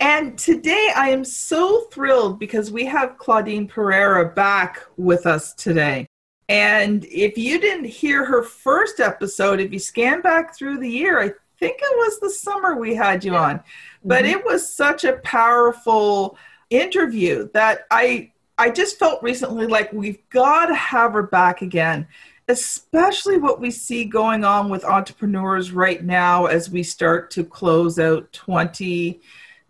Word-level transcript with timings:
And 0.00 0.36
today 0.36 0.90
I 0.94 1.10
am 1.10 1.24
so 1.24 1.82
thrilled 1.92 2.38
because 2.38 2.70
we 2.70 2.84
have 2.86 3.18
Claudine 3.18 3.68
Pereira 3.68 4.28
back 4.28 4.82
with 4.96 5.26
us 5.26 5.54
today. 5.54 6.06
And 6.48 7.04
if 7.06 7.38
you 7.38 7.58
didn't 7.58 7.86
hear 7.86 8.24
her 8.24 8.42
first 8.42 9.00
episode, 9.00 9.60
if 9.60 9.72
you 9.72 9.78
scan 9.78 10.20
back 10.20 10.54
through 10.54 10.78
the 10.78 10.90
year, 10.90 11.20
I 11.20 11.32
think 11.58 11.78
it 11.80 11.96
was 11.96 12.20
the 12.20 12.30
summer 12.30 12.76
we 12.76 12.94
had 12.94 13.24
you 13.24 13.34
on. 13.34 13.60
But 14.04 14.24
mm-hmm. 14.24 14.38
it 14.38 14.44
was 14.44 14.70
such 14.70 15.04
a 15.04 15.14
powerful 15.14 16.36
interview 16.70 17.48
that 17.54 17.86
I 17.90 18.32
I 18.56 18.70
just 18.70 18.98
felt 18.98 19.22
recently 19.22 19.66
like 19.66 19.92
we've 19.92 20.28
got 20.30 20.66
to 20.66 20.74
have 20.74 21.12
her 21.14 21.24
back 21.24 21.62
again, 21.62 22.06
especially 22.46 23.36
what 23.36 23.60
we 23.60 23.70
see 23.70 24.04
going 24.04 24.44
on 24.44 24.68
with 24.68 24.84
entrepreneurs 24.84 25.72
right 25.72 26.04
now 26.04 26.46
as 26.46 26.70
we 26.70 26.84
start 26.84 27.32
to 27.32 27.44
close 27.44 27.98
out 27.98 28.32
20 28.32 29.20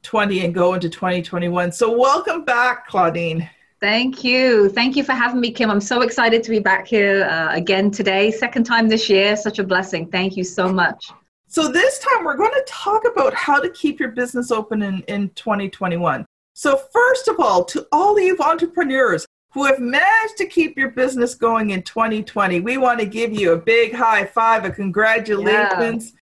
20 0.04 0.44
and 0.44 0.54
go 0.54 0.74
into 0.74 0.88
2021. 0.88 1.72
So, 1.72 1.96
welcome 1.98 2.44
back, 2.44 2.86
Claudine. 2.86 3.48
Thank 3.80 4.22
you. 4.22 4.68
Thank 4.68 4.96
you 4.96 5.02
for 5.02 5.12
having 5.12 5.40
me, 5.40 5.50
Kim. 5.50 5.70
I'm 5.70 5.80
so 5.80 6.02
excited 6.02 6.42
to 6.44 6.50
be 6.50 6.58
back 6.58 6.86
here 6.86 7.24
uh, 7.24 7.52
again 7.52 7.90
today. 7.90 8.30
Second 8.30 8.64
time 8.64 8.88
this 8.88 9.08
year. 9.08 9.36
Such 9.36 9.58
a 9.58 9.64
blessing. 9.64 10.08
Thank 10.10 10.36
you 10.36 10.44
so 10.44 10.68
much. 10.72 11.10
So, 11.48 11.68
this 11.68 11.98
time 11.98 12.24
we're 12.24 12.36
going 12.36 12.52
to 12.52 12.64
talk 12.68 13.02
about 13.10 13.34
how 13.34 13.60
to 13.60 13.68
keep 13.70 13.98
your 13.98 14.10
business 14.10 14.50
open 14.50 14.82
in, 14.82 15.02
in 15.08 15.30
2021. 15.30 16.24
So, 16.52 16.76
first 16.92 17.28
of 17.28 17.40
all, 17.40 17.64
to 17.66 17.86
all 17.90 18.18
you 18.20 18.36
entrepreneurs 18.38 19.26
who 19.52 19.64
have 19.64 19.78
managed 19.78 20.36
to 20.36 20.46
keep 20.46 20.76
your 20.76 20.90
business 20.90 21.34
going 21.34 21.70
in 21.70 21.82
2020, 21.82 22.60
we 22.60 22.76
want 22.76 23.00
to 23.00 23.06
give 23.06 23.32
you 23.32 23.52
a 23.52 23.56
big 23.56 23.94
high 23.94 24.24
five, 24.24 24.64
a 24.64 24.70
congratulations. 24.70 26.12
Yeah 26.14 26.20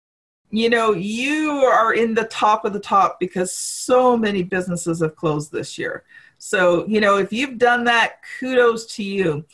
you 0.52 0.70
know, 0.70 0.94
you 0.94 1.52
are 1.52 1.94
in 1.94 2.14
the 2.14 2.26
top 2.26 2.66
of 2.66 2.74
the 2.74 2.80
top 2.80 3.20
because 3.20 3.54
so 3.54 4.18
many 4.18 4.44
businesses 4.44 5.02
have 5.02 5.16
closed 5.16 5.52
this 5.52 5.78
year. 5.78 6.04
So, 6.38 6.88
you 6.88 7.02
know, 7.02 7.18
if 7.18 7.32
you've 7.32 7.58
done 7.58 7.84
that, 7.86 8.22
kudos 8.40 8.96
to 8.96 9.04
you. 9.04 9.46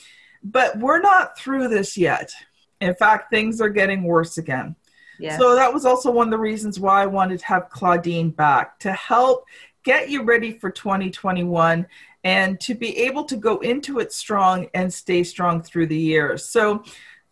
But 0.44 0.78
we're 0.78 1.02
not 1.02 1.38
through 1.38 1.68
this 1.70 1.98
yet. 1.98 2.32
In 2.80 2.94
fact, 2.96 3.32
things 3.32 3.60
are 3.60 3.70
getting 3.70 4.04
worse 4.04 4.38
again. 4.38 4.76
Yes. 5.20 5.40
So 5.40 5.56
that 5.56 5.74
was 5.74 5.86
also 5.86 6.12
one 6.12 6.28
of 6.28 6.32
the 6.32 6.38
reasons 6.38 6.80
why 6.80 7.02
I 7.02 7.08
wanted 7.08 7.40
to 7.40 7.46
have 7.46 7.70
Claudine 7.70 8.30
back 8.30 8.80
to 8.80 8.94
help 8.94 9.46
get 9.84 10.10
you 10.10 10.24
ready 10.24 10.52
for 10.52 10.70
2021 10.70 11.88
and 12.24 12.60
to 12.60 12.74
be 12.74 12.98
able 12.98 13.24
to 13.24 13.38
go 13.38 13.60
into 13.60 14.00
it 14.00 14.12
strong 14.12 14.68
and 14.74 14.94
stay 14.94 15.24
strong 15.24 15.62
through 15.62 15.88
the 15.88 15.98
year. 15.98 16.38
So 16.38 16.84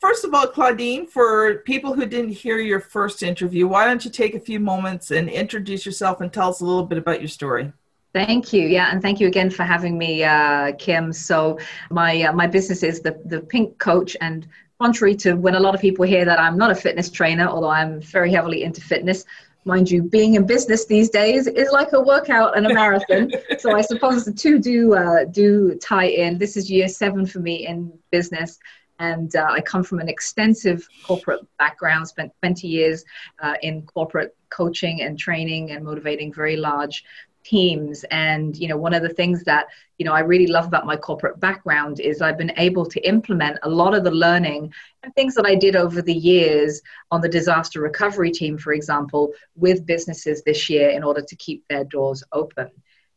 first 0.03 0.25
of 0.25 0.33
all, 0.33 0.45
Claudine, 0.45 1.07
for 1.07 1.59
people 1.59 1.93
who 1.93 2.05
didn't 2.05 2.31
hear 2.31 2.57
your 2.57 2.81
first 2.81 3.23
interview, 3.23 3.65
why 3.69 3.85
don't 3.85 4.03
you 4.03 4.11
take 4.11 4.35
a 4.35 4.39
few 4.39 4.59
moments 4.59 5.11
and 5.11 5.29
introduce 5.29 5.85
yourself 5.85 6.19
and 6.19 6.31
tell 6.31 6.49
us 6.49 6.59
a 6.59 6.65
little 6.65 6.85
bit 6.85 6.97
about 6.97 7.21
your 7.21 7.29
story? 7.29 7.71
Thank 8.13 8.51
you. 8.51 8.67
Yeah, 8.67 8.89
and 8.91 9.01
thank 9.01 9.21
you 9.21 9.27
again 9.27 9.49
for 9.49 9.63
having 9.63 9.97
me, 9.97 10.21
uh, 10.25 10.73
Kim. 10.77 11.13
So 11.13 11.57
my 11.89 12.23
uh, 12.23 12.33
my 12.33 12.47
business 12.47 12.83
is 12.83 12.99
the 12.99 13.17
the 13.25 13.39
Pink 13.39 13.79
Coach, 13.79 14.17
and 14.19 14.45
contrary 14.77 15.15
to 15.23 15.35
when 15.35 15.55
a 15.55 15.59
lot 15.59 15.73
of 15.73 15.79
people 15.79 16.03
hear 16.05 16.25
that 16.25 16.37
I'm 16.37 16.57
not 16.57 16.69
a 16.69 16.75
fitness 16.75 17.09
trainer, 17.09 17.47
although 17.47 17.75
I'm 17.81 18.01
very 18.01 18.29
heavily 18.29 18.63
into 18.63 18.81
fitness. 18.81 19.23
Mind 19.65 19.89
you, 19.89 20.03
being 20.03 20.35
in 20.35 20.45
business 20.45 20.85
these 20.85 21.09
days 21.09 21.47
is 21.47 21.69
like 21.71 21.93
a 21.93 22.01
workout 22.01 22.57
and 22.57 22.67
a 22.67 22.73
marathon. 22.73 23.31
so 23.57 23.73
I 23.73 23.81
suppose 23.81 24.25
the 24.25 24.33
two 24.33 24.59
do 24.59 24.93
uh, 24.95 25.23
do 25.23 25.75
tie 25.81 26.11
in. 26.23 26.37
This 26.37 26.57
is 26.57 26.69
year 26.69 26.89
seven 26.89 27.25
for 27.25 27.39
me 27.39 27.65
in 27.65 27.97
business, 28.11 28.59
and 28.99 29.35
uh, 29.35 29.47
I 29.49 29.61
come 29.61 29.83
from 29.83 29.99
an 29.99 30.09
extensive 30.09 30.87
corporate 31.03 31.41
background, 31.57 32.07
spent 32.07 32.31
20 32.39 32.67
years 32.67 33.03
uh, 33.41 33.55
in 33.61 33.81
corporate 33.83 34.35
coaching 34.49 35.01
and 35.01 35.17
training 35.17 35.71
and 35.71 35.83
motivating 35.83 36.31
very 36.31 36.55
large 36.55 37.03
teams. 37.43 38.03
And, 38.05 38.55
you 38.55 38.67
know, 38.67 38.77
one 38.77 38.93
of 38.93 39.01
the 39.01 39.09
things 39.09 39.43
that, 39.43 39.67
you 39.97 40.05
know, 40.05 40.13
I 40.13 40.21
really 40.21 40.47
love 40.47 40.65
about 40.65 40.85
my 40.85 40.95
corporate 40.95 41.39
background 41.39 41.99
is 41.99 42.21
I've 42.21 42.37
been 42.37 42.53
able 42.57 42.85
to 42.85 43.07
implement 43.07 43.59
a 43.63 43.69
lot 43.69 43.93
of 43.93 44.03
the 44.03 44.11
learning 44.11 44.73
and 45.03 45.13
things 45.13 45.35
that 45.35 45.45
I 45.45 45.55
did 45.55 45.75
over 45.75 46.01
the 46.01 46.13
years 46.13 46.81
on 47.11 47.21
the 47.21 47.29
disaster 47.29 47.81
recovery 47.81 48.31
team, 48.31 48.57
for 48.57 48.73
example, 48.73 49.33
with 49.55 49.85
businesses 49.85 50.41
this 50.43 50.69
year 50.69 50.89
in 50.89 51.03
order 51.03 51.21
to 51.21 51.35
keep 51.35 51.67
their 51.67 51.83
doors 51.83 52.23
open. 52.31 52.69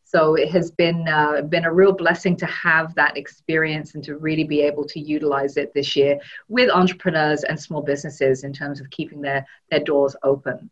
So 0.08 0.36
it 0.36 0.50
has 0.52 0.70
been 0.70 1.08
uh, 1.08 1.42
been 1.42 1.64
a 1.64 1.72
real 1.72 1.92
blessing 1.92 2.36
to 2.36 2.46
have 2.46 2.94
that 2.94 3.16
experience 3.16 3.96
and 3.96 4.04
to 4.04 4.16
really 4.16 4.44
be 4.44 4.60
able 4.60 4.84
to 4.84 5.00
utilize 5.00 5.56
it 5.56 5.74
this 5.74 5.96
year 5.96 6.20
with 6.48 6.70
entrepreneurs 6.70 7.42
and 7.42 7.58
small 7.58 7.82
businesses 7.82 8.44
in 8.44 8.52
terms 8.52 8.80
of 8.80 8.88
keeping 8.90 9.20
their 9.20 9.44
their 9.68 9.80
doors 9.80 10.14
open. 10.22 10.70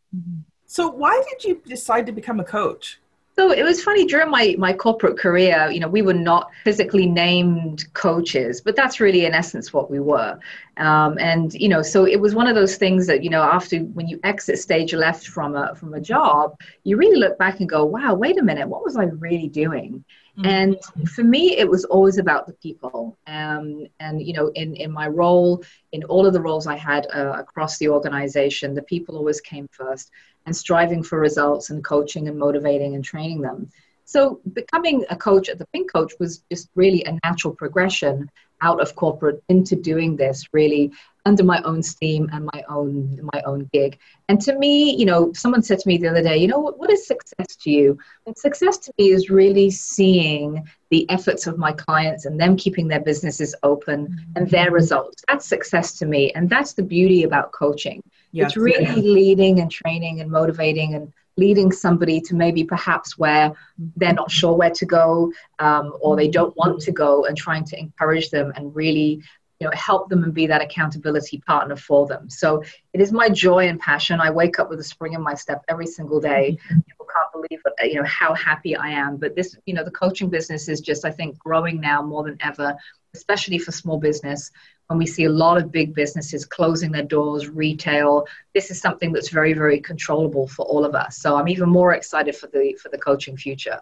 So 0.67 0.89
why 0.89 1.21
did 1.29 1.45
you 1.45 1.61
decide 1.67 2.07
to 2.07 2.13
become 2.13 2.39
a 2.39 2.45
coach? 2.45 3.01
So 3.37 3.51
it 3.51 3.65
was 3.65 3.83
funny 3.83 4.07
during 4.07 4.31
my, 4.31 4.55
my 4.59 4.73
corporate 4.73 5.19
career, 5.19 5.69
you 5.69 5.81
know, 5.81 5.89
we 5.89 6.03
were 6.03 6.15
not 6.15 6.53
physically 6.63 7.07
named 7.07 7.93
coaches, 7.93 8.61
but 8.61 8.77
that's 8.77 9.01
really 9.01 9.27
in 9.27 9.35
essence 9.35 9.73
what 9.73 9.91
we 9.91 9.99
were. 9.99 10.39
Um, 10.77 11.19
and, 11.19 11.53
you 11.53 11.69
know, 11.69 11.83
so 11.83 12.07
it 12.07 12.21
was 12.21 12.33
one 12.37 12.47
of 12.47 12.55
those 12.55 12.77
things 12.77 13.09
that, 13.09 13.25
you 13.25 13.31
know, 13.31 13.43
after 13.43 13.79
when 13.81 14.07
you 14.07 14.21
exit 14.23 14.61
stage 14.61 14.95
left 14.95 15.27
from 15.27 15.57
a, 15.57 15.75
from 15.75 15.95
a 15.95 16.01
job, 16.01 16.57
you 16.85 16.97
really 16.97 17.19
look 17.19 17.37
back 17.37 17.59
and 17.59 17.69
go, 17.69 17.85
wow, 17.85 18.15
wait 18.15 18.39
a 18.39 18.43
minute, 18.43 18.69
what 18.69 18.85
was 18.85 18.97
I 18.97 19.05
really 19.05 19.49
doing? 19.49 20.05
Mm-hmm. 20.39 20.47
And 20.47 21.09
for 21.09 21.23
me, 21.23 21.57
it 21.57 21.69
was 21.69 21.85
always 21.85 22.19
about 22.19 22.47
the 22.47 22.55
people. 22.55 23.17
Um, 23.27 23.87
and, 24.01 24.21
you 24.21 24.33
know, 24.33 24.49
in, 24.55 24.75
in 24.75 24.91
my 24.91 25.07
role, 25.07 25.63
in 25.93 26.03
all 26.05 26.27
of 26.27 26.33
the 26.33 26.41
roles 26.41 26.67
I 26.67 26.77
had 26.77 27.07
uh, 27.15 27.35
across 27.39 27.79
the 27.79 27.89
organization, 27.89 28.75
the 28.75 28.83
people 28.83 29.17
always 29.17 29.41
came 29.41 29.69
first 29.71 30.11
and 30.47 30.57
striving 30.57 31.03
for 31.03 31.21
results 31.21 31.71
and 31.71 31.85
coaching 31.85 32.29
and 32.29 32.39
motivating 32.39 32.97
and 32.97 33.05
training 33.05 33.43
them. 33.43 33.71
So 34.05 34.41
becoming 34.53 35.05
a 35.09 35.17
coach 35.17 35.49
at 35.49 35.59
the 35.59 35.67
Pink 35.67 35.91
Coach 35.91 36.13
was 36.19 36.43
just 36.51 36.69
really 36.75 37.05
a 37.05 37.19
natural 37.25 37.55
progression 37.55 38.31
out 38.61 38.81
of 38.81 38.95
corporate 38.97 39.43
into 39.49 39.77
doing 39.77 40.17
this 40.17 40.49
really 40.53 40.93
under 41.27 41.43
my 41.43 41.63
own 41.63 41.83
steam 41.83 42.29
and 42.33 42.49
my 42.53 42.65
own 42.69 43.19
my 43.33 43.43
own 43.43 43.69
gig. 43.73 43.99
And 44.29 44.41
to 44.43 44.59
me, 44.59 44.95
you 44.95 45.07
know, 45.07 45.33
someone 45.33 45.63
said 45.63 45.79
to 45.79 45.89
me 45.89 45.97
the 45.97 46.09
other 46.09 46.23
day, 46.23 46.37
you 46.37 46.49
know, 46.49 46.59
what, 46.59 46.79
what 46.79 46.91
is 46.91 47.07
success 47.07 47.57
to 47.63 47.71
you? 47.71 47.99
And 48.27 48.37
success 48.37 48.79
to 48.79 48.93
me 48.99 49.11
is 49.11 49.31
really 49.31 49.71
seeing 49.71 50.67
the 50.91 51.09
efforts 51.11 51.47
of 51.47 51.59
my 51.59 51.73
clients 51.73 52.27
and 52.27 52.39
them 52.39 52.57
keeping 52.57 52.89
their 52.89 53.01
businesses 53.01 53.55
open 53.63 54.07
mm-hmm. 54.07 54.33
and 54.37 54.51
their 54.51 54.71
results. 54.71 55.25
That's 55.29 55.47
success 55.47 55.99
to 55.99 56.07
me. 56.07 56.31
And 56.33 56.49
that's 56.49 56.75
the 56.75 56.83
beauty 56.83 57.25
about 57.25 57.53
coaching 57.53 58.03
Yes. 58.35 58.49
It's 58.49 58.57
really 58.57 58.83
yeah. 58.83 58.95
leading 58.97 59.61
and 59.61 59.71
training 59.71 60.21
and 60.21 60.29
motivating 60.29 60.95
and 60.95 61.13
leading 61.37 61.71
somebody 61.71 62.21
to 62.21 62.35
maybe 62.35 62.65
perhaps 62.65 63.17
where 63.17 63.51
mm-hmm. 63.51 63.87
they're 63.95 64.13
not 64.13 64.29
sure 64.29 64.55
where 64.55 64.71
to 64.71 64.85
go 64.85 65.33
um, 65.61 65.93
or 66.01 66.17
they 66.17 66.25
mm-hmm. 66.25 66.33
don't 66.33 66.57
want 66.57 66.81
to 66.81 66.91
go 66.91 67.27
and 67.27 67.37
trying 67.37 67.65
to 67.67 67.79
encourage 67.79 68.31
them 68.31 68.53
and 68.57 68.75
really 68.75 69.23
you 69.65 69.71
know 69.71 69.77
help 69.77 70.11
them 70.11 70.23
and 70.25 70.35
be 70.35 70.47
that 70.47 70.61
accountability 70.61 71.39
partner 71.47 71.75
for 71.75 72.07
them 72.07 72.29
so 72.29 72.63
it 72.93 73.01
is 73.01 73.13
my 73.13 73.31
joy 73.31 73.67
and 73.67 73.81
passion 73.81 74.21
i 74.21 74.31
wake 74.31 74.59
up 74.59 74.69
with 74.69 74.79
a 74.79 74.85
spring 74.85 75.15
in 75.15 75.23
my 75.23 75.33
step 75.33 75.65
every 75.69 75.87
single 75.87 76.21
day 76.21 76.59
mm-hmm. 76.65 76.81
people 76.81 77.07
can't 77.07 77.33
believe 77.33 77.63
you 77.83 77.95
know 77.95 78.07
how 78.07 78.35
happy 78.35 78.77
i 78.77 78.89
am 78.89 79.17
but 79.17 79.35
this 79.35 79.57
you 79.65 79.73
know 79.73 79.83
the 79.83 79.91
coaching 79.91 80.29
business 80.29 80.69
is 80.69 80.83
just 80.83 81.07
i 81.07 81.11
think 81.11 81.39
growing 81.39 81.81
now 81.81 82.03
more 82.03 82.23
than 82.25 82.37
ever 82.41 82.77
especially 83.15 83.59
for 83.59 83.73
small 83.73 83.99
business 83.99 84.51
when 84.89 84.99
we 84.99 85.07
see 85.07 85.25
a 85.25 85.31
lot 85.31 85.57
of 85.57 85.73
big 85.73 85.95
businesses 85.95 86.45
closing 86.45 86.93
their 86.93 87.05
doors, 87.05 87.49
retail, 87.49 88.27
this 88.53 88.71
is 88.71 88.79
something 88.83 89.13
that's 89.13 89.31
very, 89.31 89.55
very 89.55 89.81
controllable 89.81 90.47
for 90.47 90.67
all 90.67 90.85
of 90.85 90.95
us. 90.95 91.17
So 91.17 91.37
I'm 91.37 91.49
even 91.49 91.71
more 91.71 91.95
excited 91.95 92.37
for 92.37 92.49
the 92.49 92.75
for 92.75 92.91
the 92.91 92.99
coaching 92.99 93.35
future. 93.35 93.81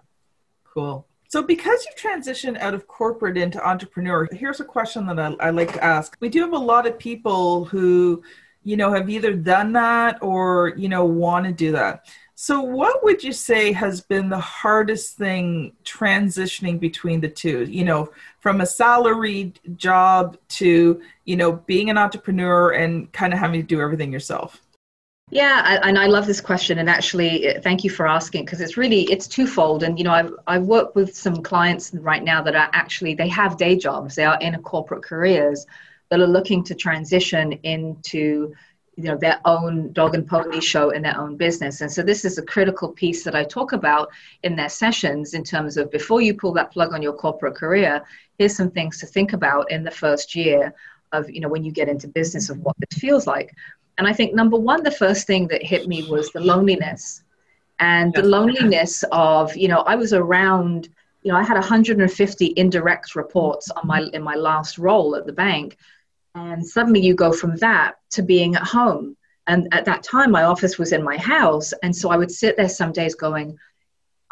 Cool. 0.62 1.04
So, 1.32 1.42
because 1.42 1.86
you've 1.86 1.96
transitioned 1.96 2.58
out 2.58 2.74
of 2.74 2.86
corporate 2.86 3.38
into 3.38 3.66
entrepreneur, 3.66 4.28
here's 4.32 4.60
a 4.60 4.66
question 4.66 5.06
that 5.06 5.18
I, 5.18 5.32
I 5.40 5.48
like 5.48 5.72
to 5.72 5.82
ask. 5.82 6.14
We 6.20 6.28
do 6.28 6.42
have 6.42 6.52
a 6.52 6.58
lot 6.58 6.86
of 6.86 6.98
people 6.98 7.64
who, 7.64 8.22
you 8.64 8.76
know, 8.76 8.92
have 8.92 9.08
either 9.08 9.32
done 9.32 9.72
that 9.72 10.22
or, 10.22 10.74
you 10.76 10.90
know, 10.90 11.06
want 11.06 11.46
to 11.46 11.52
do 11.52 11.72
that. 11.72 12.04
So, 12.34 12.60
what 12.60 13.02
would 13.02 13.24
you 13.24 13.32
say 13.32 13.72
has 13.72 14.02
been 14.02 14.28
the 14.28 14.38
hardest 14.38 15.16
thing 15.16 15.72
transitioning 15.84 16.78
between 16.78 17.22
the 17.22 17.30
two? 17.30 17.64
You 17.64 17.84
know, 17.84 18.12
from 18.40 18.60
a 18.60 18.66
salaried 18.66 19.58
job 19.76 20.36
to, 20.60 21.00
you 21.24 21.36
know, 21.36 21.52
being 21.52 21.88
an 21.88 21.96
entrepreneur 21.96 22.72
and 22.72 23.10
kind 23.12 23.32
of 23.32 23.38
having 23.38 23.62
to 23.62 23.66
do 23.66 23.80
everything 23.80 24.12
yourself? 24.12 24.60
Yeah, 25.32 25.80
and 25.82 25.98
I 25.98 26.08
love 26.08 26.26
this 26.26 26.42
question. 26.42 26.78
And 26.78 26.90
actually, 26.90 27.56
uh, 27.56 27.60
thank 27.62 27.84
you 27.84 27.88
for 27.88 28.06
asking 28.06 28.44
because 28.44 28.60
it's 28.60 28.76
really 28.76 29.04
it's 29.04 29.26
twofold. 29.26 29.82
And 29.82 29.96
you 29.98 30.04
know, 30.04 30.12
I've 30.12 30.34
I 30.46 30.58
work 30.58 30.94
with 30.94 31.16
some 31.16 31.42
clients 31.42 31.94
right 31.94 32.22
now 32.22 32.42
that 32.42 32.54
are 32.54 32.68
actually 32.74 33.14
they 33.14 33.28
have 33.28 33.56
day 33.56 33.74
jobs. 33.74 34.14
They 34.14 34.26
are 34.26 34.38
in 34.42 34.54
a 34.56 34.58
corporate 34.58 35.02
careers 35.02 35.64
that 36.10 36.20
are 36.20 36.26
looking 36.26 36.62
to 36.64 36.74
transition 36.74 37.52
into 37.62 38.54
you 38.96 39.04
know 39.04 39.16
their 39.16 39.40
own 39.46 39.90
dog 39.94 40.14
and 40.14 40.26
pony 40.26 40.60
show 40.60 40.90
in 40.90 41.00
their 41.00 41.18
own 41.18 41.38
business 41.38 41.80
and 41.80 41.90
so 41.90 42.02
this 42.02 42.26
is 42.26 42.36
a 42.36 42.42
critical 42.42 42.90
piece 42.90 43.24
that 43.24 43.34
i 43.34 43.42
talk 43.42 43.72
about 43.72 44.10
in 44.42 44.54
their 44.54 44.68
sessions 44.68 45.32
in 45.32 45.42
terms 45.42 45.78
of 45.78 45.90
before 45.90 46.20
you 46.20 46.34
pull 46.34 46.52
that 46.52 46.70
plug 46.70 46.92
on 46.92 47.00
your 47.00 47.14
corporate 47.14 47.54
career 47.54 48.02
here's 48.38 48.54
some 48.54 48.70
things 48.70 48.98
to 48.98 49.06
think 49.06 49.32
about 49.32 49.70
in 49.70 49.82
the 49.82 49.90
first 49.90 50.34
year 50.34 50.74
of 51.12 51.30
you 51.30 51.40
know 51.40 51.48
when 51.48 51.64
you 51.64 51.72
get 51.72 51.88
into 51.88 52.06
business 52.06 52.50
of 52.50 52.58
what 52.58 52.76
this 52.80 52.98
feels 52.98 53.26
like 53.26 53.54
and 53.98 54.06
I 54.06 54.12
think 54.12 54.34
number 54.34 54.56
one, 54.56 54.82
the 54.82 54.90
first 54.90 55.26
thing 55.26 55.48
that 55.48 55.62
hit 55.62 55.86
me 55.86 56.06
was 56.08 56.30
the 56.30 56.40
loneliness 56.40 57.22
and 57.78 58.12
the 58.14 58.22
loneliness 58.22 59.04
of, 59.10 59.56
you 59.56 59.68
know, 59.68 59.80
I 59.80 59.96
was 59.96 60.12
around, 60.12 60.88
you 61.22 61.32
know, 61.32 61.38
I 61.38 61.42
had 61.42 61.54
150 61.54 62.54
indirect 62.56 63.16
reports 63.16 63.70
on 63.70 63.86
my 63.86 64.02
in 64.12 64.22
my 64.22 64.34
last 64.34 64.78
role 64.78 65.16
at 65.16 65.26
the 65.26 65.32
bank. 65.32 65.76
And 66.34 66.66
suddenly 66.66 67.00
you 67.00 67.14
go 67.14 67.32
from 67.32 67.56
that 67.56 67.96
to 68.10 68.22
being 68.22 68.54
at 68.54 68.62
home. 68.62 69.16
And 69.46 69.68
at 69.72 69.84
that 69.86 70.04
time, 70.04 70.30
my 70.30 70.44
office 70.44 70.78
was 70.78 70.92
in 70.92 71.02
my 71.02 71.18
house. 71.18 71.74
And 71.82 71.94
so 71.94 72.10
I 72.10 72.16
would 72.16 72.30
sit 72.30 72.56
there 72.56 72.68
some 72.68 72.92
days 72.92 73.14
going, 73.14 73.58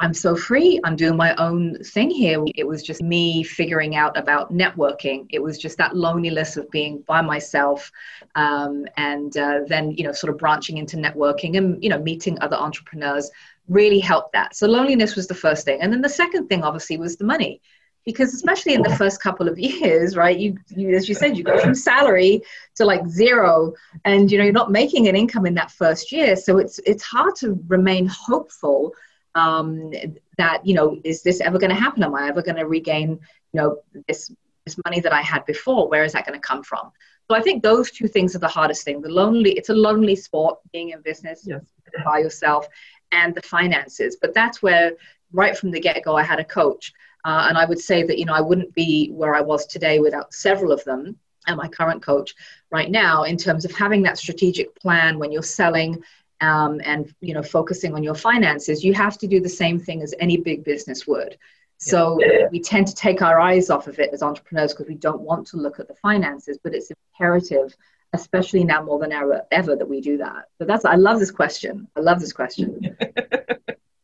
I'm 0.00 0.14
so 0.14 0.34
free. 0.34 0.80
I'm 0.82 0.96
doing 0.96 1.16
my 1.16 1.34
own 1.36 1.76
thing 1.84 2.10
here. 2.10 2.42
It 2.54 2.66
was 2.66 2.82
just 2.82 3.02
me 3.02 3.42
figuring 3.42 3.96
out 3.96 4.16
about 4.16 4.50
networking. 4.50 5.26
It 5.28 5.42
was 5.42 5.58
just 5.58 5.76
that 5.76 5.94
loneliness 5.94 6.56
of 6.56 6.70
being 6.70 7.04
by 7.06 7.20
myself, 7.20 7.92
um, 8.34 8.86
and 8.96 9.36
uh, 9.36 9.60
then 9.66 9.90
you 9.92 10.04
know, 10.04 10.12
sort 10.12 10.32
of 10.32 10.38
branching 10.38 10.78
into 10.78 10.96
networking 10.96 11.58
and 11.58 11.84
you 11.84 11.90
know, 11.90 11.98
meeting 11.98 12.38
other 12.40 12.56
entrepreneurs 12.56 13.30
really 13.68 14.00
helped 14.00 14.32
that. 14.32 14.56
So 14.56 14.66
loneliness 14.66 15.16
was 15.16 15.26
the 15.26 15.34
first 15.34 15.66
thing, 15.66 15.82
and 15.82 15.92
then 15.92 16.00
the 16.00 16.08
second 16.08 16.48
thing, 16.48 16.62
obviously, 16.62 16.96
was 16.96 17.18
the 17.18 17.24
money, 17.24 17.60
because 18.06 18.32
especially 18.32 18.72
in 18.72 18.82
the 18.82 18.96
first 18.96 19.22
couple 19.22 19.48
of 19.48 19.58
years, 19.58 20.16
right? 20.16 20.38
You, 20.38 20.56
you 20.68 20.96
as 20.96 21.10
you 21.10 21.14
said, 21.14 21.36
you 21.36 21.44
go 21.44 21.58
from 21.58 21.74
salary 21.74 22.40
to 22.76 22.86
like 22.86 23.06
zero, 23.06 23.74
and 24.06 24.32
you 24.32 24.38
know, 24.38 24.44
you're 24.44 24.54
not 24.54 24.72
making 24.72 25.08
an 25.08 25.14
income 25.14 25.44
in 25.44 25.54
that 25.56 25.70
first 25.70 26.10
year, 26.10 26.36
so 26.36 26.56
it's 26.56 26.80
it's 26.86 27.02
hard 27.02 27.34
to 27.40 27.62
remain 27.68 28.06
hopeful 28.06 28.94
um, 29.34 29.92
that 30.38 30.66
you 30.66 30.74
know 30.74 31.00
is 31.04 31.22
this 31.22 31.40
ever 31.40 31.58
going 31.58 31.70
to 31.70 31.76
happen? 31.76 32.02
Am 32.02 32.14
i 32.14 32.28
ever 32.28 32.42
going 32.42 32.56
to 32.56 32.66
regain 32.66 33.10
you 33.52 33.60
know 33.60 33.78
this 34.08 34.32
this 34.64 34.76
money 34.84 35.00
that 35.00 35.12
i 35.12 35.22
had 35.22 35.44
before? 35.46 35.88
Where 35.88 36.04
is 36.04 36.12
that 36.12 36.26
going 36.26 36.38
to 36.40 36.46
come 36.46 36.62
from? 36.62 36.90
So 37.28 37.36
i 37.36 37.40
think 37.40 37.62
those 37.62 37.90
two 37.90 38.08
things 38.08 38.34
are 38.34 38.40
the 38.40 38.48
hardest 38.48 38.84
thing 38.84 39.00
the 39.00 39.08
lonely 39.08 39.52
it's 39.52 39.68
a 39.68 39.74
lonely 39.74 40.16
sport 40.16 40.58
being 40.72 40.90
in 40.90 41.00
business 41.02 41.44
yes. 41.46 41.62
by 42.04 42.18
yourself 42.18 42.66
and 43.12 43.34
the 43.34 43.42
finances. 43.42 44.16
But 44.20 44.34
that's 44.34 44.62
where 44.62 44.92
right 45.32 45.56
from 45.56 45.70
the 45.70 45.80
get-go 45.80 46.16
i 46.16 46.22
had 46.22 46.40
a 46.40 46.44
coach 46.44 46.92
uh, 47.24 47.46
and 47.48 47.56
i 47.56 47.64
would 47.64 47.78
say 47.78 48.02
that 48.02 48.18
you 48.18 48.24
know 48.24 48.34
i 48.34 48.40
wouldn't 48.40 48.74
be 48.74 49.10
where 49.12 49.34
i 49.34 49.40
was 49.40 49.66
today 49.66 49.98
without 49.98 50.32
several 50.32 50.72
of 50.72 50.82
them 50.84 51.16
and 51.46 51.56
my 51.56 51.68
current 51.68 52.02
coach 52.02 52.34
right 52.70 52.90
now 52.90 53.24
in 53.24 53.36
terms 53.36 53.64
of 53.64 53.72
having 53.72 54.02
that 54.02 54.18
strategic 54.18 54.74
plan 54.76 55.18
when 55.18 55.32
you're 55.32 55.42
selling 55.42 56.02
um, 56.40 56.80
and 56.84 57.14
you 57.20 57.34
know 57.34 57.42
focusing 57.42 57.94
on 57.94 58.02
your 58.02 58.14
finances 58.14 58.84
you 58.84 58.94
have 58.94 59.18
to 59.18 59.26
do 59.26 59.40
the 59.40 59.48
same 59.48 59.78
thing 59.78 60.02
as 60.02 60.14
any 60.18 60.36
big 60.36 60.64
business 60.64 61.06
would. 61.06 61.36
So 61.78 62.18
yeah. 62.20 62.48
we 62.52 62.60
tend 62.60 62.88
to 62.88 62.94
take 62.94 63.22
our 63.22 63.40
eyes 63.40 63.70
off 63.70 63.86
of 63.86 63.98
it 63.98 64.10
as 64.12 64.22
entrepreneurs 64.22 64.74
because 64.74 64.86
we 64.86 64.96
don't 64.96 65.22
want 65.22 65.46
to 65.48 65.56
look 65.56 65.80
at 65.80 65.88
the 65.88 65.94
finances 65.94 66.58
but 66.62 66.74
it's 66.74 66.90
imperative 66.90 67.74
especially 68.12 68.64
now 68.64 68.82
more 68.82 68.98
than 68.98 69.12
ever 69.12 69.42
ever 69.50 69.76
that 69.76 69.88
we 69.88 70.00
do 70.00 70.18
that. 70.18 70.46
But 70.58 70.68
that's 70.68 70.84
i 70.84 70.96
love 70.96 71.18
this 71.20 71.30
question. 71.30 71.88
I 71.96 72.00
love 72.00 72.20
this 72.20 72.32
question. 72.32 72.96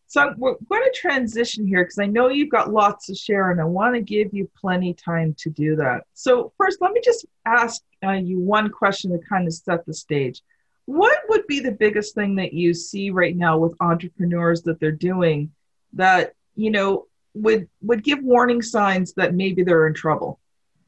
So 0.09 0.33
we're 0.39 0.55
going 0.69 0.83
to 0.83 0.93
transition 0.95 1.67
here 1.67 1.83
because 1.83 1.99
i 1.99 2.07
know 2.07 2.29
you've 2.29 2.49
got 2.49 2.73
lots 2.73 3.07
to 3.07 3.15
share 3.15 3.51
and 3.51 3.61
i 3.61 3.65
want 3.65 3.95
to 3.95 4.01
give 4.01 4.33
you 4.33 4.49
plenty 4.59 4.95
time 4.95 5.35
to 5.39 5.51
do 5.51 5.77
that. 5.77 6.05
So 6.15 6.53
first 6.57 6.81
let 6.81 6.93
me 6.93 7.01
just 7.05 7.27
ask 7.45 7.83
uh, 8.05 8.13
you 8.13 8.41
one 8.41 8.71
question 8.71 9.11
to 9.13 9.19
kind 9.19 9.47
of 9.47 9.53
set 9.53 9.85
the 9.85 9.93
stage 9.93 10.43
what 10.87 11.19
would 11.29 11.47
be 11.47 11.61
the 11.61 11.73
biggest 11.73 12.15
thing 12.15 12.37
that 12.37 12.53
you 12.53 12.73
see 12.73 13.11
right 13.11 13.37
now 13.37 13.59
with 13.59 13.75
entrepreneurs 13.81 14.63
that 14.63 14.81
they're 14.81 14.93
doing 14.93 15.53
that 15.93 16.35
you 16.55 16.71
know 16.71 17.07
would 17.35 17.69
would 17.83 18.03
give 18.03 18.23
warning 18.23 18.63
signs 18.63 19.13
that 19.15 19.35
maybe 19.35 19.63
they're 19.63 19.87
in 19.87 19.95
trouble? 19.95 20.39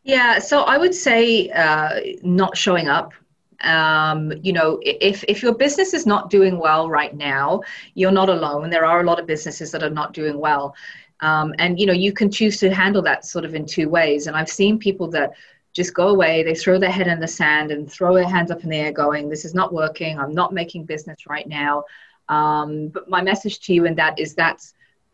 Yeah 0.05 0.39
so 0.39 0.63
i 0.63 0.79
would 0.79 0.95
say 0.95 1.51
uh, 1.51 2.01
not 2.23 2.57
showing 2.57 2.89
up. 2.89 3.13
Um, 3.61 4.33
you 4.41 4.53
know 4.53 4.79
if 4.83 5.25
if 5.27 5.43
your 5.43 5.53
business 5.53 5.93
is 5.93 6.07
not 6.07 6.31
doing 6.31 6.59
well 6.61 6.89
right 6.89 7.15
now 7.15 7.61
you're 7.95 8.13
not 8.13 8.29
alone. 8.29 8.71
There 8.71 8.87
are 8.87 9.01
a 9.01 9.05
lot 9.05 9.19
of 9.19 9.27
businesses 9.27 9.73
that 9.73 9.83
are 9.83 9.91
not 9.91 10.15
doing 10.15 10.39
well. 10.39 10.77
Um, 11.21 11.53
and 11.59 11.81
you 11.81 11.87
know 11.87 11.93
you 11.93 12.13
can 12.13 12.31
choose 12.31 12.59
to 12.59 12.73
handle 12.73 13.03
that 13.03 13.27
sort 13.27 13.45
of 13.45 13.57
in 13.57 13.67
two 13.67 13.89
ways. 13.89 14.29
And 14.29 14.37
i've 14.37 14.49
seen 14.49 14.79
people 14.79 15.09
that 15.11 15.33
just 15.79 15.95
go 15.95 16.09
away. 16.09 16.43
They 16.43 16.57
throw 16.57 16.77
their 16.77 16.91
head 16.91 17.07
in 17.07 17.21
the 17.21 17.29
sand 17.29 17.71
and 17.71 17.91
throw 17.91 18.13
their 18.13 18.29
hands 18.29 18.51
up 18.51 18.65
in 18.65 18.71
the 18.71 18.77
air, 18.77 18.91
going, 18.91 19.29
This 19.29 19.45
is 19.45 19.55
not 19.55 19.73
working. 19.73 20.19
I'm 20.19 20.35
not 20.35 20.53
making 20.53 20.87
business 20.87 21.29
right 21.29 21.47
now. 21.47 21.85
Um, 22.29 22.89
but 22.89 23.09
my 23.09 23.23
message 23.23 23.61
to 23.61 23.73
you 23.73 23.85
in 23.87 23.95
that 23.95 24.19
is 24.19 24.35
that 24.35 24.61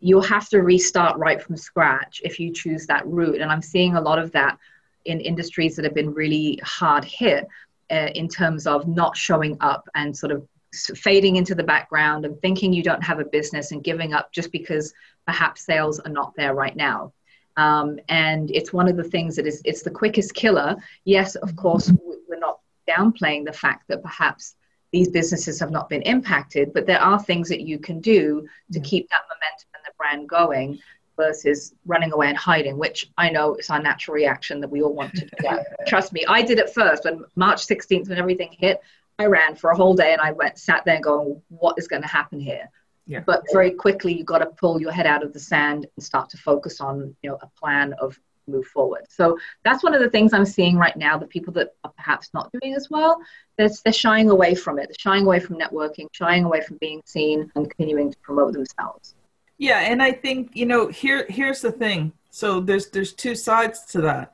you'll 0.00 0.22
have 0.22 0.48
to 0.48 0.62
restart 0.62 1.18
right 1.18 1.40
from 1.40 1.58
scratch 1.58 2.22
if 2.24 2.40
you 2.40 2.50
choose 2.50 2.86
that 2.86 3.06
route. 3.06 3.42
And 3.42 3.52
I'm 3.52 3.60
seeing 3.60 3.96
a 3.96 4.00
lot 4.00 4.18
of 4.18 4.32
that 4.32 4.58
in 5.04 5.20
industries 5.20 5.76
that 5.76 5.84
have 5.84 5.94
been 5.94 6.14
really 6.14 6.58
hard 6.64 7.04
hit 7.04 7.46
uh, 7.90 8.08
in 8.14 8.26
terms 8.26 8.66
of 8.66 8.88
not 8.88 9.18
showing 9.18 9.58
up 9.60 9.86
and 9.94 10.16
sort 10.16 10.32
of 10.32 10.48
fading 10.96 11.36
into 11.36 11.54
the 11.54 11.62
background 11.62 12.24
and 12.24 12.40
thinking 12.40 12.72
you 12.72 12.82
don't 12.82 13.04
have 13.04 13.20
a 13.20 13.24
business 13.26 13.70
and 13.70 13.84
giving 13.84 14.14
up 14.14 14.32
just 14.32 14.50
because 14.50 14.94
perhaps 15.26 15.60
sales 15.60 16.00
are 16.00 16.10
not 16.10 16.32
there 16.36 16.54
right 16.54 16.74
now. 16.74 17.12
Um, 17.56 17.98
and 18.08 18.50
it's 18.50 18.72
one 18.72 18.88
of 18.88 18.96
the 18.96 19.04
things 19.04 19.36
that 19.36 19.46
is 19.46 19.62
it's 19.64 19.82
the 19.82 19.90
quickest 19.90 20.34
killer. 20.34 20.76
Yes, 21.04 21.36
of 21.36 21.54
course, 21.56 21.92
we're 22.28 22.38
not 22.38 22.60
downplaying 22.88 23.44
the 23.44 23.52
fact 23.52 23.88
that 23.88 24.02
perhaps 24.02 24.56
these 24.92 25.08
businesses 25.08 25.58
have 25.58 25.70
not 25.70 25.88
been 25.88 26.02
impacted, 26.02 26.72
but 26.72 26.86
there 26.86 27.00
are 27.00 27.20
things 27.20 27.48
that 27.48 27.62
you 27.62 27.78
can 27.78 28.00
do 28.00 28.46
to 28.72 28.80
keep 28.80 29.08
that 29.10 29.22
momentum 29.28 29.68
and 29.74 29.82
the 29.84 29.92
brand 29.96 30.28
going 30.28 30.78
versus 31.16 31.74
running 31.86 32.12
away 32.12 32.28
and 32.28 32.36
hiding, 32.36 32.78
which 32.78 33.10
I 33.18 33.30
know 33.30 33.54
is 33.54 33.70
our 33.70 33.80
natural 33.82 34.14
reaction 34.14 34.60
that 34.60 34.70
we 34.70 34.82
all 34.82 34.94
want 34.94 35.14
to 35.14 35.26
do. 35.26 35.58
Trust 35.86 36.12
me, 36.12 36.24
I 36.28 36.42
did 36.42 36.58
it 36.58 36.70
first 36.70 37.04
when 37.04 37.24
March 37.36 37.66
16th, 37.66 38.08
when 38.08 38.18
everything 38.18 38.54
hit. 38.58 38.80
I 39.18 39.26
ran 39.26 39.54
for 39.54 39.70
a 39.70 39.76
whole 39.76 39.94
day 39.94 40.12
and 40.12 40.20
I 40.20 40.32
went 40.32 40.58
sat 40.58 40.84
there 40.84 41.00
going, 41.00 41.40
what 41.48 41.78
is 41.78 41.86
going 41.86 42.02
to 42.02 42.08
happen 42.08 42.40
here? 42.40 42.68
Yeah. 43.06 43.20
But 43.20 43.44
very 43.52 43.70
quickly, 43.70 44.16
you've 44.16 44.26
got 44.26 44.38
to 44.38 44.46
pull 44.46 44.80
your 44.80 44.92
head 44.92 45.06
out 45.06 45.22
of 45.22 45.32
the 45.32 45.40
sand 45.40 45.86
and 45.96 46.04
start 46.04 46.30
to 46.30 46.38
focus 46.38 46.80
on, 46.80 47.14
you 47.22 47.30
know, 47.30 47.38
a 47.42 47.48
plan 47.60 47.94
of 48.00 48.18
move 48.46 48.66
forward. 48.66 49.02
So 49.08 49.38
that's 49.64 49.82
one 49.82 49.94
of 49.94 50.00
the 50.00 50.10
things 50.10 50.32
I'm 50.32 50.44
seeing 50.44 50.76
right 50.76 50.96
now. 50.96 51.18
The 51.18 51.26
people 51.26 51.52
that 51.54 51.74
are 51.84 51.92
perhaps 51.96 52.30
not 52.34 52.50
doing 52.52 52.74
as 52.74 52.88
well, 52.90 53.18
they're, 53.56 53.70
they're 53.84 53.92
shying 53.92 54.30
away 54.30 54.54
from 54.54 54.78
it. 54.78 54.88
They're 54.88 54.96
shying 54.98 55.24
away 55.24 55.40
from 55.40 55.58
networking, 55.58 56.06
shying 56.12 56.44
away 56.44 56.60
from 56.62 56.78
being 56.78 57.02
seen, 57.04 57.50
and 57.54 57.70
continuing 57.70 58.10
to 58.12 58.18
promote 58.18 58.52
themselves. 58.52 59.14
Yeah, 59.58 59.80
and 59.80 60.02
I 60.02 60.12
think 60.12 60.50
you 60.54 60.66
know 60.66 60.88
here 60.88 61.26
here's 61.28 61.60
the 61.60 61.70
thing. 61.70 62.12
So 62.30 62.60
there's 62.60 62.90
there's 62.90 63.12
two 63.12 63.34
sides 63.34 63.84
to 63.86 64.00
that. 64.02 64.32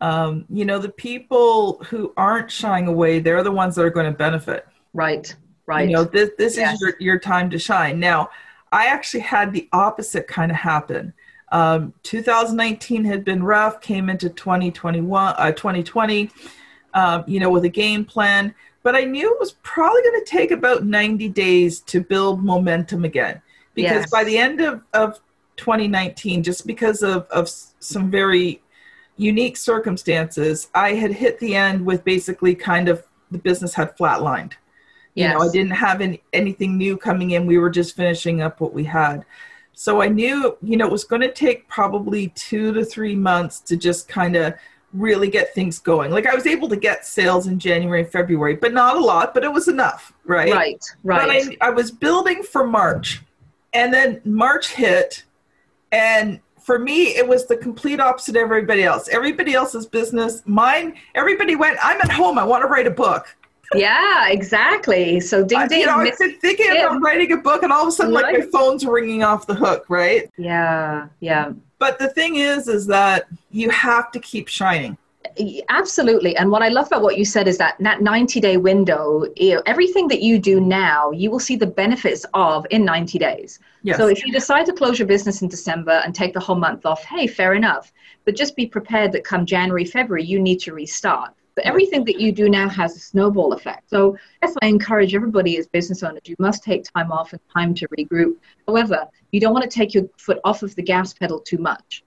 Um, 0.00 0.46
you 0.48 0.64
know, 0.64 0.78
the 0.78 0.88
people 0.88 1.84
who 1.84 2.12
aren't 2.16 2.50
shying 2.50 2.88
away, 2.88 3.20
they're 3.20 3.44
the 3.44 3.52
ones 3.52 3.76
that 3.76 3.84
are 3.84 3.90
going 3.90 4.10
to 4.10 4.18
benefit. 4.18 4.66
Right. 4.92 5.34
Right. 5.66 5.88
You 5.88 5.94
know, 5.94 6.04
this 6.04 6.30
this 6.38 6.56
yes. 6.56 6.74
is 6.74 6.80
your, 6.80 6.94
your 6.98 7.18
time 7.18 7.50
to 7.50 7.58
shine. 7.58 8.00
Now, 8.00 8.30
I 8.72 8.86
actually 8.86 9.20
had 9.20 9.52
the 9.52 9.68
opposite 9.72 10.26
kind 10.26 10.50
of 10.50 10.56
happen. 10.56 11.12
Um, 11.52 11.92
2019 12.02 13.04
had 13.04 13.24
been 13.24 13.42
rough, 13.42 13.82
came 13.82 14.08
into 14.08 14.30
2021, 14.30 15.34
uh, 15.36 15.52
2020, 15.52 16.30
um, 16.94 17.24
you 17.26 17.38
know, 17.38 17.50
with 17.50 17.64
a 17.64 17.68
game 17.68 18.06
plan, 18.06 18.54
but 18.82 18.96
I 18.96 19.04
knew 19.04 19.32
it 19.32 19.38
was 19.38 19.52
probably 19.62 20.02
going 20.02 20.24
to 20.24 20.30
take 20.30 20.50
about 20.50 20.84
90 20.84 21.28
days 21.28 21.80
to 21.80 22.00
build 22.00 22.42
momentum 22.42 23.04
again. 23.04 23.42
Because 23.74 24.02
yes. 24.02 24.10
by 24.10 24.24
the 24.24 24.36
end 24.36 24.60
of, 24.60 24.82
of 24.94 25.20
2019, 25.56 26.42
just 26.42 26.66
because 26.66 27.02
of, 27.02 27.26
of 27.28 27.50
some 27.78 28.10
very 28.10 28.62
unique 29.16 29.56
circumstances, 29.56 30.68
I 30.74 30.94
had 30.94 31.12
hit 31.12 31.38
the 31.38 31.54
end 31.54 31.84
with 31.84 32.02
basically 32.04 32.54
kind 32.54 32.88
of 32.88 33.04
the 33.30 33.38
business 33.38 33.74
had 33.74 33.96
flatlined. 33.96 34.52
Yes. 35.14 35.32
You 35.32 35.38
know, 35.38 35.48
I 35.48 35.52
didn't 35.52 35.76
have 35.76 36.00
any, 36.00 36.22
anything 36.32 36.78
new 36.78 36.96
coming 36.96 37.32
in. 37.32 37.46
We 37.46 37.58
were 37.58 37.70
just 37.70 37.96
finishing 37.96 38.40
up 38.40 38.60
what 38.60 38.72
we 38.72 38.84
had. 38.84 39.24
So 39.74 40.00
I 40.02 40.08
knew, 40.08 40.56
you 40.62 40.76
know, 40.76 40.86
it 40.86 40.92
was 40.92 41.04
going 41.04 41.22
to 41.22 41.32
take 41.32 41.68
probably 41.68 42.28
two 42.34 42.72
to 42.72 42.84
three 42.84 43.14
months 43.14 43.60
to 43.60 43.76
just 43.76 44.08
kind 44.08 44.36
of 44.36 44.54
really 44.92 45.28
get 45.28 45.54
things 45.54 45.78
going. 45.78 46.10
Like 46.10 46.26
I 46.26 46.34
was 46.34 46.46
able 46.46 46.68
to 46.68 46.76
get 46.76 47.06
sales 47.06 47.46
in 47.46 47.58
January 47.58 48.04
February, 48.04 48.56
but 48.56 48.72
not 48.72 48.96
a 48.96 49.00
lot, 49.00 49.34
but 49.34 49.44
it 49.44 49.52
was 49.52 49.68
enough, 49.68 50.12
right? 50.24 50.52
Right, 50.52 50.84
right. 51.02 51.56
But 51.58 51.66
I, 51.66 51.68
I 51.68 51.70
was 51.70 51.90
building 51.90 52.42
for 52.42 52.66
March, 52.66 53.22
and 53.72 53.92
then 53.92 54.20
March 54.24 54.68
hit, 54.68 55.24
and 55.92 56.40
for 56.60 56.78
me, 56.78 57.16
it 57.16 57.26
was 57.26 57.46
the 57.46 57.56
complete 57.56 58.00
opposite 58.00 58.36
of 58.36 58.42
everybody 58.42 58.84
else. 58.84 59.08
Everybody 59.08 59.54
else's 59.54 59.86
business, 59.86 60.42
mine, 60.44 60.94
everybody 61.14 61.56
went, 61.56 61.78
I'm 61.82 62.00
at 62.00 62.12
home, 62.12 62.38
I 62.38 62.44
want 62.44 62.62
to 62.62 62.68
write 62.68 62.86
a 62.86 62.90
book. 62.90 63.34
Yeah, 63.74 64.28
exactly. 64.28 65.20
So 65.20 65.44
ding 65.44 65.66
ding. 65.68 65.80
you 65.80 65.86
know, 65.86 65.96
I've 65.96 66.18
been 66.18 66.38
thinking 66.38 66.70
about 66.70 67.00
writing 67.00 67.32
a 67.32 67.36
book, 67.36 67.62
and 67.62 67.72
all 67.72 67.82
of 67.82 67.88
a 67.88 67.92
sudden, 67.92 68.12
like 68.12 68.38
my 68.38 68.46
phone's 68.46 68.84
ringing 68.84 69.22
off 69.22 69.46
the 69.46 69.54
hook, 69.54 69.86
right? 69.88 70.30
Yeah, 70.36 71.08
yeah. 71.20 71.52
But 71.78 71.98
the 71.98 72.08
thing 72.08 72.36
is, 72.36 72.68
is 72.68 72.86
that 72.86 73.26
you 73.50 73.70
have 73.70 74.12
to 74.12 74.20
keep 74.20 74.48
shining. 74.48 74.96
Absolutely. 75.68 76.36
And 76.36 76.50
what 76.50 76.62
I 76.62 76.68
love 76.68 76.88
about 76.88 77.02
what 77.02 77.16
you 77.16 77.24
said 77.24 77.48
is 77.48 77.58
that 77.58 77.76
that 77.80 78.02
90 78.02 78.40
day 78.40 78.56
window, 78.56 79.24
you 79.36 79.54
know, 79.54 79.62
everything 79.66 80.08
that 80.08 80.20
you 80.20 80.38
do 80.38 80.60
now, 80.60 81.10
you 81.10 81.30
will 81.30 81.40
see 81.40 81.56
the 81.56 81.66
benefits 81.66 82.26
of 82.34 82.66
in 82.70 82.84
90 82.84 83.18
days. 83.18 83.58
Yes. 83.82 83.96
So 83.96 84.08
if 84.08 84.24
you 84.24 84.32
decide 84.32 84.66
to 84.66 84.72
close 84.72 84.98
your 84.98 85.08
business 85.08 85.42
in 85.42 85.48
December 85.48 86.02
and 86.04 86.14
take 86.14 86.34
the 86.34 86.40
whole 86.40 86.56
month 86.56 86.84
off, 86.86 87.04
hey, 87.04 87.26
fair 87.26 87.54
enough. 87.54 87.92
But 88.24 88.36
just 88.36 88.56
be 88.56 88.66
prepared 88.66 89.12
that 89.12 89.24
come 89.24 89.46
January, 89.46 89.84
February, 89.84 90.24
you 90.24 90.38
need 90.38 90.60
to 90.60 90.72
restart. 90.72 91.32
But 91.54 91.64
everything 91.64 92.04
that 92.06 92.18
you 92.18 92.32
do 92.32 92.48
now 92.48 92.68
has 92.68 92.96
a 92.96 93.00
snowball 93.00 93.52
effect. 93.52 93.90
So 93.90 94.16
yes, 94.42 94.54
I 94.62 94.66
encourage 94.66 95.14
everybody 95.14 95.58
as 95.58 95.66
business 95.66 96.02
owners, 96.02 96.22
you 96.24 96.36
must 96.38 96.64
take 96.64 96.84
time 96.84 97.12
off 97.12 97.32
and 97.32 97.40
time 97.52 97.74
to 97.74 97.88
regroup. 97.88 98.36
However, 98.66 99.06
you 99.32 99.40
don't 99.40 99.52
want 99.52 99.68
to 99.70 99.70
take 99.70 99.92
your 99.94 100.04
foot 100.18 100.38
off 100.44 100.62
of 100.62 100.74
the 100.76 100.82
gas 100.82 101.12
pedal 101.12 101.40
too 101.40 101.58
much 101.58 102.04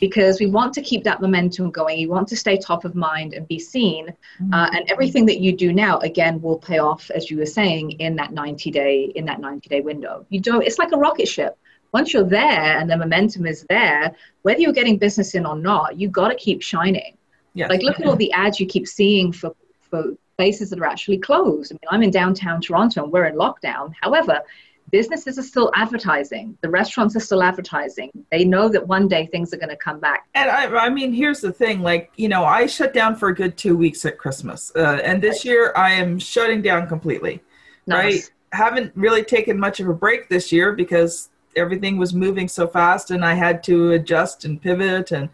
because 0.00 0.40
we 0.40 0.46
want 0.46 0.72
to 0.74 0.82
keep 0.82 1.04
that 1.04 1.20
momentum 1.20 1.70
going. 1.70 1.98
You 1.98 2.08
want 2.08 2.28
to 2.28 2.36
stay 2.36 2.56
top 2.56 2.84
of 2.84 2.94
mind 2.94 3.34
and 3.34 3.46
be 3.48 3.58
seen. 3.58 4.08
Mm-hmm. 4.08 4.54
Uh, 4.54 4.68
and 4.72 4.90
everything 4.90 5.26
that 5.26 5.40
you 5.40 5.56
do 5.56 5.72
now, 5.72 5.98
again, 6.00 6.40
will 6.40 6.58
pay 6.58 6.78
off, 6.78 7.10
as 7.10 7.30
you 7.30 7.38
were 7.38 7.46
saying, 7.46 7.92
in 7.92 8.16
that 8.16 8.32
90 8.32 8.70
day 8.70 9.12
in 9.14 9.24
that 9.26 9.40
90 9.40 9.68
day 9.68 9.80
window. 9.80 10.26
You 10.28 10.40
don't. 10.40 10.62
It's 10.62 10.78
like 10.78 10.92
a 10.92 10.98
rocket 10.98 11.28
ship. 11.28 11.58
Once 11.92 12.12
you're 12.12 12.24
there 12.24 12.78
and 12.78 12.90
the 12.90 12.96
momentum 12.96 13.46
is 13.46 13.64
there, 13.68 14.14
whether 14.42 14.60
you're 14.60 14.72
getting 14.72 14.98
business 14.98 15.34
in 15.34 15.46
or 15.46 15.56
not, 15.56 15.98
you 15.98 16.08
got 16.08 16.28
to 16.28 16.34
keep 16.34 16.62
shining. 16.62 17.16
Yes. 17.56 17.70
Like 17.70 17.82
look 17.82 17.98
at 17.98 18.06
all 18.06 18.16
the 18.16 18.30
ads 18.32 18.60
you 18.60 18.66
keep 18.66 18.86
seeing 18.86 19.32
for 19.32 19.54
for 19.80 20.14
places 20.36 20.70
that 20.70 20.78
are 20.78 20.86
actually 20.86 21.18
closed. 21.18 21.72
I 21.72 21.74
mean, 21.74 21.88
I'm 21.90 22.02
in 22.02 22.10
downtown 22.10 22.60
Toronto 22.60 23.04
and 23.04 23.12
we're 23.12 23.24
in 23.24 23.34
lockdown. 23.34 23.94
However, 24.02 24.42
businesses 24.90 25.38
are 25.38 25.42
still 25.42 25.70
advertising 25.74 26.56
the 26.60 26.68
restaurants 26.68 27.16
are 27.16 27.20
still 27.20 27.42
advertising 27.42 28.10
they 28.30 28.44
know 28.44 28.68
that 28.68 28.86
one 28.86 29.08
day 29.08 29.26
things 29.26 29.52
are 29.52 29.56
going 29.56 29.68
to 29.68 29.76
come 29.76 29.98
back 29.98 30.28
and 30.34 30.48
I, 30.48 30.66
I, 30.66 30.88
mean 30.90 31.12
here's 31.12 31.40
the 31.40 31.52
thing 31.52 31.82
like 31.82 32.12
you 32.14 32.28
know 32.28 32.44
i 32.44 32.66
shut 32.66 32.94
down 32.94 33.16
for 33.16 33.28
a 33.30 33.34
good 33.34 33.56
two 33.56 33.76
weeks 33.76 34.04
at 34.04 34.16
christmas 34.16 34.70
uh, 34.76 35.00
and 35.02 35.20
this 35.20 35.44
year 35.44 35.72
i 35.76 35.90
am 35.90 36.20
shutting 36.20 36.62
down 36.62 36.86
completely 36.86 37.42
nice. 37.86 38.14
right 38.14 38.30
haven't 38.52 38.92
really 38.94 39.24
taken 39.24 39.58
much 39.58 39.80
of 39.80 39.88
a 39.88 39.92
break 39.92 40.28
this 40.28 40.52
year 40.52 40.72
because 40.72 41.30
everything 41.56 41.96
was 41.96 42.14
moving 42.14 42.46
so 42.46 42.68
fast 42.68 43.10
and 43.10 43.24
i 43.24 43.34
had 43.34 43.64
to 43.64 43.90
adjust 43.90 44.44
and 44.44 44.62
pivot 44.62 45.10
and 45.10 45.28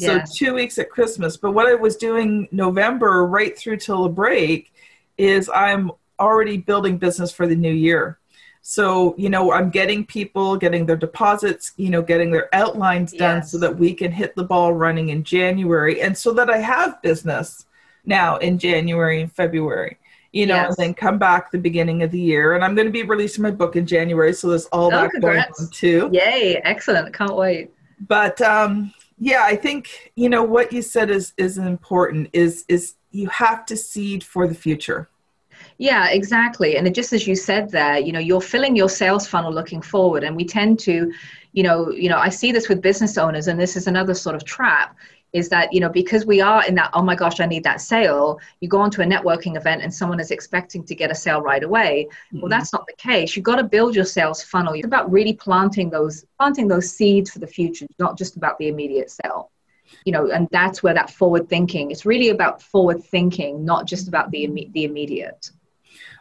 so 0.00 0.20
two 0.34 0.54
weeks 0.54 0.78
at 0.78 0.90
christmas 0.90 1.36
but 1.36 1.52
what 1.52 1.66
i 1.66 1.74
was 1.74 1.96
doing 1.96 2.48
november 2.52 3.26
right 3.26 3.58
through 3.58 3.76
till 3.76 4.02
the 4.04 4.08
break 4.08 4.72
is 5.18 5.50
i'm 5.54 5.90
already 6.18 6.56
building 6.56 6.98
business 6.98 7.32
for 7.32 7.46
the 7.46 7.56
new 7.56 7.72
year 7.72 8.20
so, 8.62 9.14
you 9.16 9.30
know, 9.30 9.52
I'm 9.52 9.70
getting 9.70 10.04
people 10.04 10.56
getting 10.56 10.84
their 10.84 10.96
deposits, 10.96 11.72
you 11.76 11.88
know, 11.88 12.02
getting 12.02 12.30
their 12.30 12.54
outlines 12.54 13.12
done 13.12 13.38
yes. 13.38 13.50
so 13.50 13.58
that 13.58 13.76
we 13.76 13.94
can 13.94 14.12
hit 14.12 14.34
the 14.36 14.44
ball 14.44 14.74
running 14.74 15.08
in 15.08 15.24
January 15.24 16.02
and 16.02 16.16
so 16.16 16.32
that 16.34 16.50
I 16.50 16.58
have 16.58 17.00
business 17.02 17.66
now 18.04 18.36
in 18.36 18.58
January 18.58 19.22
and 19.22 19.32
February. 19.32 19.96
You 20.32 20.46
know, 20.46 20.54
yes. 20.54 20.68
and 20.68 20.76
then 20.76 20.94
come 20.94 21.18
back 21.18 21.50
the 21.50 21.58
beginning 21.58 22.04
of 22.04 22.12
the 22.12 22.20
year. 22.20 22.54
And 22.54 22.62
I'm 22.62 22.76
going 22.76 22.86
to 22.86 22.92
be 22.92 23.02
releasing 23.02 23.42
my 23.42 23.50
book 23.50 23.74
in 23.74 23.84
January. 23.84 24.32
So 24.32 24.50
there's 24.50 24.66
all 24.66 24.86
oh, 24.86 24.90
that 24.90 25.10
congrats. 25.10 25.58
going 25.58 25.66
on 25.66 25.72
too. 25.72 26.10
Yay. 26.12 26.60
Excellent. 26.62 27.12
Can't 27.12 27.34
wait. 27.34 27.72
But 28.06 28.40
um, 28.40 28.94
yeah, 29.20 29.44
I 29.44 29.54
think, 29.54 30.10
you 30.16 30.28
know, 30.28 30.42
what 30.42 30.72
you 30.72 30.82
said 30.82 31.10
is, 31.10 31.32
is 31.36 31.58
important 31.58 32.30
is, 32.32 32.64
is 32.68 32.94
you 33.12 33.28
have 33.28 33.64
to 33.66 33.76
seed 33.76 34.24
for 34.24 34.48
the 34.48 34.54
future 34.54 35.08
yeah, 35.80 36.10
exactly. 36.10 36.76
And 36.76 36.86
it, 36.86 36.94
just 36.94 37.14
as 37.14 37.26
you 37.26 37.34
said 37.34 37.70
there, 37.70 37.98
you 37.98 38.12
know, 38.12 38.18
you're 38.18 38.42
filling 38.42 38.76
your 38.76 38.90
sales 38.90 39.26
funnel 39.26 39.50
looking 39.50 39.80
forward. 39.80 40.24
And 40.24 40.36
we 40.36 40.44
tend 40.44 40.78
to, 40.80 41.10
you 41.52 41.62
know, 41.62 41.90
you 41.90 42.08
know, 42.10 42.18
I 42.18 42.28
see 42.28 42.52
this 42.52 42.68
with 42.68 42.82
business 42.82 43.16
owners, 43.16 43.48
and 43.48 43.58
this 43.58 43.76
is 43.76 43.86
another 43.86 44.12
sort 44.12 44.36
of 44.36 44.44
trap 44.44 44.94
is 45.32 45.48
that 45.48 45.72
you 45.72 45.80
know 45.80 45.88
because 45.88 46.26
we 46.26 46.40
are 46.40 46.64
in 46.66 46.74
that 46.74 46.90
oh 46.94 47.02
my 47.02 47.14
gosh 47.14 47.40
i 47.40 47.46
need 47.46 47.64
that 47.64 47.80
sale 47.80 48.38
you 48.60 48.68
go 48.68 48.80
onto 48.80 49.02
a 49.02 49.04
networking 49.04 49.56
event 49.56 49.82
and 49.82 49.92
someone 49.92 50.20
is 50.20 50.30
expecting 50.30 50.84
to 50.84 50.94
get 50.94 51.10
a 51.10 51.14
sale 51.14 51.40
right 51.40 51.62
away. 51.62 52.06
Mm-hmm. 52.10 52.40
well 52.40 52.48
that's 52.48 52.72
not 52.72 52.86
the 52.86 52.94
case. 52.94 53.36
You've 53.36 53.44
got 53.44 53.56
to 53.56 53.64
build 53.64 53.94
your 53.94 54.04
sales 54.04 54.42
funnel. 54.42 54.74
It's 54.74 54.86
about 54.86 55.10
really 55.10 55.34
planting 55.34 55.90
those 55.90 56.24
planting 56.38 56.68
those 56.68 56.90
seeds 56.90 57.30
for 57.30 57.38
the 57.38 57.46
future 57.46 57.86
not 57.98 58.18
just 58.18 58.36
about 58.36 58.58
the 58.58 58.68
immediate 58.68 59.10
sale. 59.10 59.50
You 60.04 60.12
know 60.12 60.30
and 60.30 60.48
that's 60.50 60.82
where 60.82 60.94
that 60.94 61.10
forward 61.10 61.48
thinking 61.48 61.90
it's 61.90 62.06
really 62.06 62.30
about 62.30 62.62
forward 62.62 63.02
thinking 63.02 63.64
not 63.64 63.86
just 63.86 64.08
about 64.08 64.30
the, 64.30 64.68
the 64.72 64.84
immediate. 64.84 65.50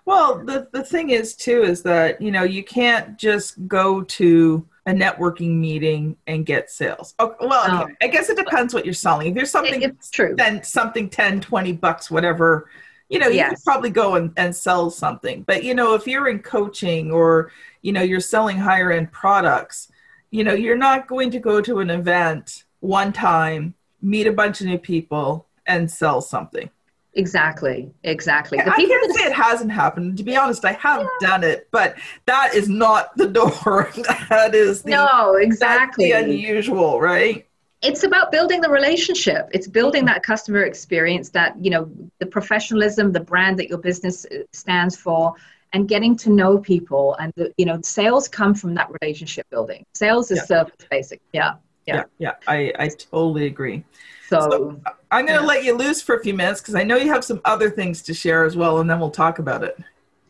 Well, 0.06 0.44
the, 0.44 0.68
the 0.72 0.84
thing 0.84 1.12
is, 1.12 1.36
too, 1.36 1.62
is 1.62 1.84
that, 1.84 2.20
you 2.20 2.32
know, 2.32 2.42
you 2.42 2.64
can't 2.64 3.16
just 3.16 3.68
go 3.68 4.02
to 4.02 4.68
a 4.90 4.94
networking 4.94 5.56
meeting 5.56 6.18
and 6.26 6.46
get 6.46 6.70
sales. 6.70 7.14
Oh, 7.20 7.36
well, 7.40 7.64
okay. 7.64 7.92
Um, 7.92 7.98
I 8.02 8.08
guess 8.08 8.30
it 8.30 8.38
depends 8.38 8.74
what 8.74 8.86
you're 8.86 8.94
selling. 8.94 9.28
If 9.28 9.36
there's 9.36 9.52
something, 9.52 9.84
it's 9.84 10.10
true. 10.10 10.34
Then 10.36 10.64
something 10.64 11.10
10, 11.10 11.42
20 11.42 11.74
bucks, 11.74 12.10
whatever, 12.10 12.70
you 13.08 13.20
know, 13.20 13.28
you 13.28 13.36
yes. 13.36 13.52
could 13.52 13.64
probably 13.64 13.90
go 13.92 14.16
and, 14.16 14.34
and 14.36 14.56
sell 14.56 14.90
something. 14.90 15.44
But, 15.44 15.64
you 15.64 15.76
know, 15.76 15.94
if 15.94 16.08
you're 16.08 16.28
in 16.28 16.40
coaching 16.40 17.12
or, 17.12 17.52
you 17.84 17.92
know, 17.92 18.02
you're 18.02 18.20
selling 18.20 18.58
higher 18.58 18.92
end 18.92 19.12
products, 19.12 19.92
you 20.32 20.44
know, 20.44 20.54
you're 20.54 20.78
not 20.78 21.08
going 21.08 21.30
to 21.32 21.40
go 21.40 21.62
to 21.62 21.80
an 21.80 21.92
event 21.92 22.64
one 22.80 23.14
time, 23.14 23.76
meet 24.02 24.26
a 24.26 24.34
bunch 24.34 24.60
of 24.62 24.68
new 24.68 24.80
people 24.80 25.46
and 25.68 25.90
sell 25.90 26.20
something. 26.20 26.70
Exactly, 27.14 27.92
exactly. 28.04 28.60
The 28.60 28.72
I 28.72 28.76
can't 28.76 28.90
that... 28.90 29.16
say 29.16 29.26
it 29.26 29.34
hasn't 29.34 29.72
happened. 29.72 30.18
To 30.18 30.24
be 30.24 30.38
honest, 30.38 30.64
I 30.64 30.74
have 30.74 31.02
yeah. 31.02 31.28
done 31.28 31.44
it, 31.44 31.68
but 31.72 31.98
that 32.26 32.54
is 32.54 32.70
not 32.70 33.16
the 33.18 33.28
door. 33.40 33.92
that 34.30 34.54
is 34.54 34.84
the, 34.84 34.92
no, 34.92 35.36
exactly 35.36 36.12
the 36.12 36.24
unusual, 36.24 37.02
right? 37.02 37.48
It's 37.82 38.04
about 38.04 38.32
building 38.32 38.62
the 38.62 38.70
relationship. 38.70 39.50
It's 39.54 39.68
building 39.68 40.06
that 40.06 40.22
customer 40.22 40.64
experience, 40.64 41.30
that 41.30 41.56
you 41.64 41.72
know, 41.72 41.90
the 42.20 42.26
professionalism, 42.26 43.12
the 43.12 43.22
brand 43.22 43.58
that 43.58 43.70
your 43.70 43.80
business 43.80 44.26
uh, 44.26 44.40
stands 44.52 44.96
for, 44.96 45.34
and 45.74 45.88
getting 45.88 46.16
to 46.18 46.30
know 46.30 46.60
people. 46.60 47.16
And 47.16 47.34
the, 47.36 47.54
you 47.58 47.66
know, 47.66 47.80
sales 47.82 48.28
come 48.28 48.54
from 48.54 48.76
that 48.76 48.90
relationship 49.02 49.50
building. 49.50 49.84
Sales 49.94 50.30
is 50.30 50.38
yeah. 50.38 50.46
service 50.46 50.76
basic. 50.92 51.22
Yeah, 51.34 51.54
yeah, 51.86 51.96
yeah. 51.96 52.04
yeah. 52.18 52.34
I 52.48 52.74
I 52.78 52.90
totally 52.90 53.46
agree. 53.46 53.84
So, 54.28 54.40
so 54.42 54.82
I'm 55.10 55.26
going 55.26 55.40
to 55.40 55.44
yeah. 55.44 55.48
let 55.48 55.64
you 55.64 55.76
loose 55.76 56.04
for 56.04 56.16
a 56.16 56.22
few 56.22 56.36
minutes 56.36 56.62
because 56.62 56.76
I 56.76 56.84
know 56.84 56.98
you 56.98 57.12
have 57.12 57.26
some 57.26 57.42
other 57.46 57.70
things 57.70 58.04
to 58.04 58.14
share 58.14 58.44
as 58.44 58.56
well, 58.56 58.80
and 58.80 58.88
then 58.88 59.00
we'll 59.00 59.10
talk 59.10 59.40
about 59.40 59.64
it. 59.64 59.76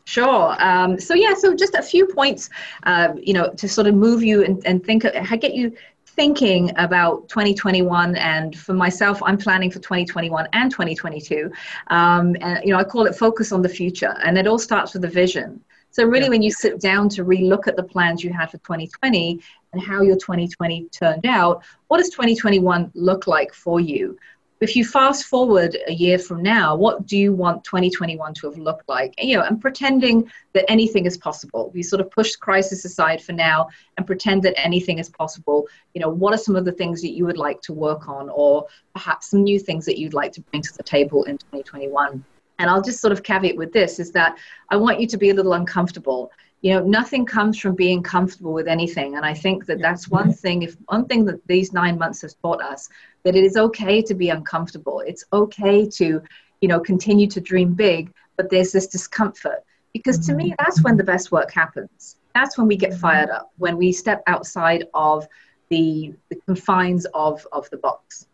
Sure. 0.06 0.56
Um, 0.60 1.00
so 1.00 1.14
yeah, 1.14 1.34
so 1.36 1.54
just 1.54 1.76
a 1.76 1.84
few 1.84 2.08
points, 2.08 2.50
uh, 2.84 3.10
you 3.22 3.34
know, 3.34 3.54
to 3.54 3.68
sort 3.68 3.86
of 3.86 3.94
move 3.94 4.24
you 4.24 4.44
and, 4.44 4.66
and 4.66 4.84
think, 4.84 5.04
get 5.04 5.54
you 5.54 5.76
thinking 6.20 6.72
about 6.78 7.30
2021 7.30 8.16
and 8.18 8.58
for 8.58 8.74
myself 8.74 9.22
i'm 9.24 9.38
planning 9.38 9.72
for 9.72 9.80
2021 9.80 10.50
and 10.52 10.70
2022 10.70 11.50
um, 11.88 12.36
and 12.42 12.60
you 12.66 12.74
know 12.74 12.78
i 12.78 12.84
call 12.84 13.06
it 13.06 13.16
focus 13.16 13.54
on 13.54 13.62
the 13.62 13.70
future 13.70 14.14
and 14.24 14.38
it 14.38 14.46
all 14.46 14.60
starts 14.60 14.94
with 14.94 15.06
a 15.06 15.08
vision 15.08 15.64
so 15.92 16.04
really 16.04 16.26
yeah. 16.26 16.30
when 16.30 16.42
you 16.42 16.52
sit 16.52 16.82
down 16.82 17.08
to 17.08 17.24
relook 17.24 17.68
at 17.68 17.78
the 17.78 17.84
plans 17.84 18.22
you 18.22 18.34
had 18.34 18.52
for 18.52 18.58
2020 18.58 19.40
and 19.74 19.82
how 19.82 20.02
your 20.02 20.16
2020 20.16 20.90
turned 20.90 21.26
out, 21.26 21.64
what 21.88 21.98
does 21.98 22.10
2021 22.10 22.92
look 22.94 23.28
like 23.28 23.54
for 23.54 23.80
you? 23.80 24.18
If 24.62 24.76
you 24.76 24.84
fast 24.84 25.24
forward 25.26 25.78
a 25.88 25.94
year 25.94 26.20
from 26.20 26.44
now, 26.44 26.76
what 26.76 27.06
do 27.06 27.18
you 27.18 27.32
want 27.32 27.64
2021 27.64 28.34
to 28.34 28.50
have 28.50 28.58
looked 28.58 28.90
like? 28.90 29.14
And, 29.18 29.30
you 29.30 29.38
know, 29.38 29.44
and 29.44 29.62
pretending 29.62 30.30
that 30.52 30.70
anything 30.70 31.06
is 31.06 31.18
possible. 31.18 31.72
We 31.74 31.82
sort 31.82 32.02
of 32.02 32.12
push 32.12 32.36
crisis 32.36 32.84
aside 32.84 33.22
for 33.22 33.32
now 33.32 33.70
and 33.96 34.06
pretend 34.06 34.44
that 34.44 34.60
anything 34.60 35.00
is 35.00 35.08
possible. 35.08 35.66
You 35.94 36.02
know, 36.02 36.10
what 36.10 36.34
are 36.34 36.38
some 36.38 36.58
of 36.58 36.66
the 36.66 36.74
things 36.74 37.02
that 37.04 37.14
you 37.14 37.26
would 37.26 37.38
like 37.38 37.62
to 37.62 37.74
work 37.74 38.10
on, 38.10 38.30
or 38.30 38.68
perhaps 38.94 39.30
some 39.30 39.44
new 39.44 39.60
things 39.60 39.86
that 39.86 39.98
you'd 39.98 40.14
like 40.14 40.34
to 40.34 40.42
bring 40.42 40.62
to 40.62 40.76
the 40.76 40.84
table 40.84 41.24
in 41.24 41.38
2021? 41.38 42.22
And 42.58 42.70
I'll 42.70 42.82
just 42.82 43.00
sort 43.00 43.14
of 43.14 43.24
caveat 43.24 43.56
with 43.56 43.72
this 43.72 43.98
is 43.98 44.12
that 44.12 44.38
I 44.70 44.76
want 44.76 45.00
you 45.00 45.08
to 45.08 45.18
be 45.18 45.30
a 45.30 45.34
little 45.34 45.54
uncomfortable 45.54 46.34
you 46.62 46.74
know 46.74 46.84
nothing 46.84 47.26
comes 47.26 47.58
from 47.58 47.76
being 47.76 48.04
comfortable 48.04 48.54
with 48.54 48.68
anything. 48.68 49.16
And 49.16 49.26
i 49.26 49.34
think 49.34 49.66
that 49.66 49.82
that's 49.82 50.10
one 50.10 50.32
thing 50.34 50.64
if 50.64 50.76
one 50.86 51.06
thing 51.06 51.26
that 51.26 51.46
these 51.48 51.74
nine 51.74 51.98
months 51.98 52.22
has 52.22 52.34
taught 52.36 52.62
us 52.62 52.90
that 53.24 53.36
it 53.36 53.44
is 53.44 53.58
okay 53.58 54.02
to 54.02 54.14
be 54.14 54.30
uncomfortable. 54.30 55.02
It's 55.02 55.26
okay 55.32 55.88
to 56.00 56.22
you 56.62 56.68
know 56.68 56.80
continue 56.80 57.28
to 57.28 57.42
dream 57.42 57.74
big 57.74 58.14
but 58.40 58.50
there's 58.50 58.72
this 58.72 58.88
discomfort. 58.88 59.66
Because 59.92 60.18
to 60.28 60.34
me 60.34 60.46
mm-hmm. 60.46 60.56
that's 60.60 60.82
when 60.82 60.96
the 60.96 61.04
best 61.04 61.30
work 61.30 61.52
happens. 61.52 62.16
That's 62.34 62.58
when 62.58 62.68
we 62.68 62.78
get 62.78 62.92
mm-hmm. 62.92 63.02
fired 63.02 63.30
up, 63.30 63.52
when 63.58 63.76
we 63.76 63.92
step 63.92 64.24
outside 64.28 64.86
of 64.94 65.28
the, 65.70 66.14
the 66.30 66.38
confines 66.46 67.06
of, 67.14 67.46
of 67.52 67.70
the 67.70 67.76
box. 67.78 68.28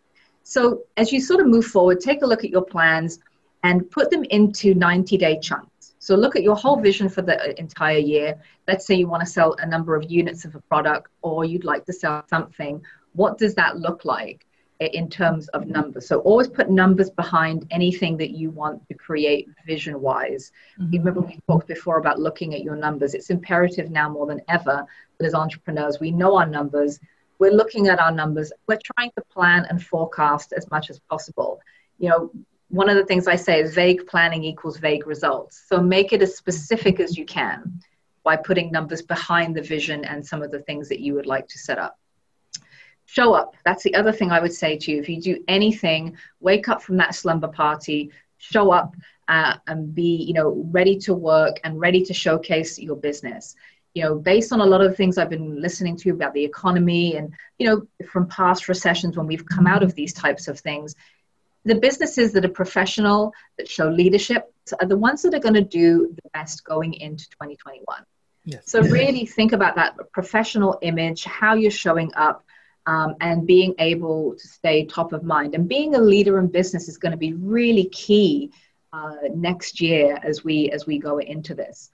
So 0.44 0.84
as 0.96 1.12
you 1.12 1.20
sort 1.20 1.40
of 1.40 1.48
move 1.48 1.66
forward, 1.66 2.02
take 2.02 2.22
a 2.22 2.28
look 2.28 2.44
at 2.44 2.52
your 2.52 2.64
plans 2.64 3.18
and 3.64 3.90
put 3.90 4.12
them 4.12 4.24
into 4.26 4.76
90 4.76 5.18
day 5.18 5.40
chunks. 5.40 5.72
So 6.06 6.14
look 6.16 6.36
at 6.36 6.44
your 6.44 6.56
whole 6.56 6.80
vision 6.80 7.10
for 7.10 7.24
the 7.24 7.60
entire 7.60 7.98
year. 7.98 8.40
Let's 8.68 8.86
say 8.86 8.94
you 8.94 9.08
want 9.08 9.22
to 9.22 9.26
sell 9.38 9.56
a 9.58 9.66
number 9.66 9.96
of 9.96 10.04
units 10.08 10.46
of 10.46 10.54
a 10.54 10.60
product 10.60 11.10
or 11.24 11.46
you'd 11.46 11.64
like 11.64 11.84
to 11.86 11.94
sell 11.94 12.24
something. 12.30 12.80
What 13.14 13.40
does 13.40 13.56
that 13.56 13.80
look 13.80 14.06
like 14.06 14.46
in 14.80 15.10
terms 15.10 15.48
of 15.48 15.66
numbers? 15.66 16.08
So 16.08 16.20
always 16.20 16.48
put 16.48 16.70
numbers 16.70 17.10
behind 17.10 17.66
anything 17.72 18.18
that 18.18 18.30
you 18.30 18.52
want 18.52 18.88
to 18.88 18.94
create 18.94 19.48
vision 19.66 20.00
wise. 20.00 20.52
Mm-hmm. 20.80 20.96
Remember 20.96 21.22
we 21.22 21.40
talked 21.50 21.68
before 21.68 21.98
about 21.98 22.20
looking 22.20 22.54
at 22.54 22.62
your 22.62 22.76
numbers. 22.76 23.16
It's 23.16 23.32
imperative 23.32 23.90
now 23.90 24.08
more 24.08 24.28
than 24.28 24.42
ever 24.48 24.86
that 25.18 25.26
as 25.26 25.34
entrepreneurs, 25.34 26.00
we 26.00 26.12
know 26.12 26.38
our 26.38 26.46
numbers 26.46 27.00
we're 27.40 27.52
looking 27.52 27.88
at 27.88 28.00
our 28.00 28.14
numbers 28.14 28.54
we're 28.66 28.80
trying 28.96 29.12
to 29.18 29.24
plan 29.26 29.66
and 29.70 29.84
forecast 29.84 30.54
as 30.56 30.72
much 30.72 30.90
as 30.90 31.00
possible 31.10 31.60
you 32.00 32.08
know 32.08 32.32
one 32.76 32.90
of 32.90 32.98
the 32.98 33.06
things 33.06 33.26
i 33.28 33.38
say 33.38 33.62
is 33.62 33.74
vague 33.74 34.06
planning 34.06 34.44
equals 34.44 34.78
vague 34.78 35.08
results. 35.08 35.64
So 35.70 35.82
make 35.82 36.12
it 36.12 36.22
as 36.22 36.36
specific 36.36 37.00
as 37.00 37.18
you 37.18 37.26
can 37.26 37.80
by 38.24 38.36
putting 38.36 38.70
numbers 38.70 39.02
behind 39.02 39.56
the 39.56 39.62
vision 39.62 40.04
and 40.04 40.26
some 40.26 40.44
of 40.44 40.52
the 40.52 40.60
things 40.60 40.90
that 40.90 41.00
you 41.00 41.14
would 41.14 41.26
like 41.26 41.48
to 41.48 41.58
set 41.58 41.80
up. 41.80 41.98
Show 43.06 43.34
up. 43.34 43.56
That's 43.64 43.84
the 43.84 43.96
other 43.96 44.12
thing 44.12 44.32
i 44.32 44.42
would 44.42 44.54
say 44.54 44.78
to 44.78 44.92
you. 44.92 45.00
If 45.00 45.08
you 45.08 45.22
do 45.22 45.44
anything 45.48 46.18
wake 46.42 46.68
up 46.68 46.82
from 46.82 46.98
that 46.98 47.16
slumber 47.16 47.48
party 47.48 48.12
show 48.38 48.72
up 48.72 48.94
uh, 49.30 49.56
and 49.68 49.96
be 49.96 50.18
you 50.28 50.34
know 50.34 50.50
ready 50.72 50.98
to 51.00 51.14
work 51.14 51.62
and 51.64 51.80
ready 51.80 52.04
to 52.04 52.14
showcase 52.14 52.78
your 52.78 52.98
business. 52.98 53.56
You 53.94 54.04
know, 54.04 54.16
based 54.16 54.52
on 54.52 54.60
a 54.60 54.66
lot 54.66 54.82
of 54.82 54.90
the 54.92 54.98
things 54.98 55.18
I've 55.18 55.30
been 55.30 55.62
listening 55.62 55.96
to 56.00 56.10
about 56.10 56.34
the 56.34 56.44
economy 56.44 57.16
and, 57.16 57.34
you 57.60 57.66
know, 57.66 57.88
from 58.12 58.28
past 58.28 58.68
recessions 58.68 59.16
when 59.16 59.26
we've 59.26 59.46
come 59.46 59.68
out 59.68 59.84
of 59.84 59.96
these 59.96 60.12
types 60.12 60.50
of 60.50 60.60
things, 60.60 60.96
the 61.66 61.76
businesses 61.76 62.32
that 62.34 62.46
are 62.46 62.50
professional, 62.50 63.34
that 63.58 63.68
show 63.68 63.90
leadership, 63.90 64.52
are 64.80 64.88
the 64.88 64.98
ones 64.98 65.22
that 65.24 65.34
are 65.34 65.40
going 65.40 65.56
to 65.56 65.62
do 65.62 66.16
the 66.16 66.30
best 66.34 66.64
going 66.64 66.94
into 66.94 67.30
2021. 67.32 67.84
Yes. 68.46 68.64
So 68.66 68.82
really 68.82 69.26
think 69.26 69.54
about 69.54 69.76
that 69.76 69.96
professional 70.14 70.78
image, 70.82 71.24
how 71.24 71.56
you're 71.56 71.72
showing 71.72 72.12
up, 72.16 72.46
um, 72.86 73.16
and 73.20 73.48
being 73.48 73.74
able 73.80 74.36
to 74.36 74.48
stay 74.48 74.86
top 74.86 75.12
of 75.12 75.24
mind. 75.24 75.56
And 75.56 75.68
being 75.68 75.96
a 75.96 76.00
leader 76.00 76.38
in 76.40 76.48
business 76.48 76.88
is 76.88 76.98
going 76.98 77.14
to 77.14 77.18
be 77.18 77.34
really 77.34 77.86
key 77.86 78.52
uh, 78.94 79.16
next 79.34 79.82
year 79.82 80.20
as 80.24 80.44
we 80.44 80.70
as 80.70 80.86
we 80.86 81.00
go 81.00 81.18
into 81.18 81.56
this 81.56 81.90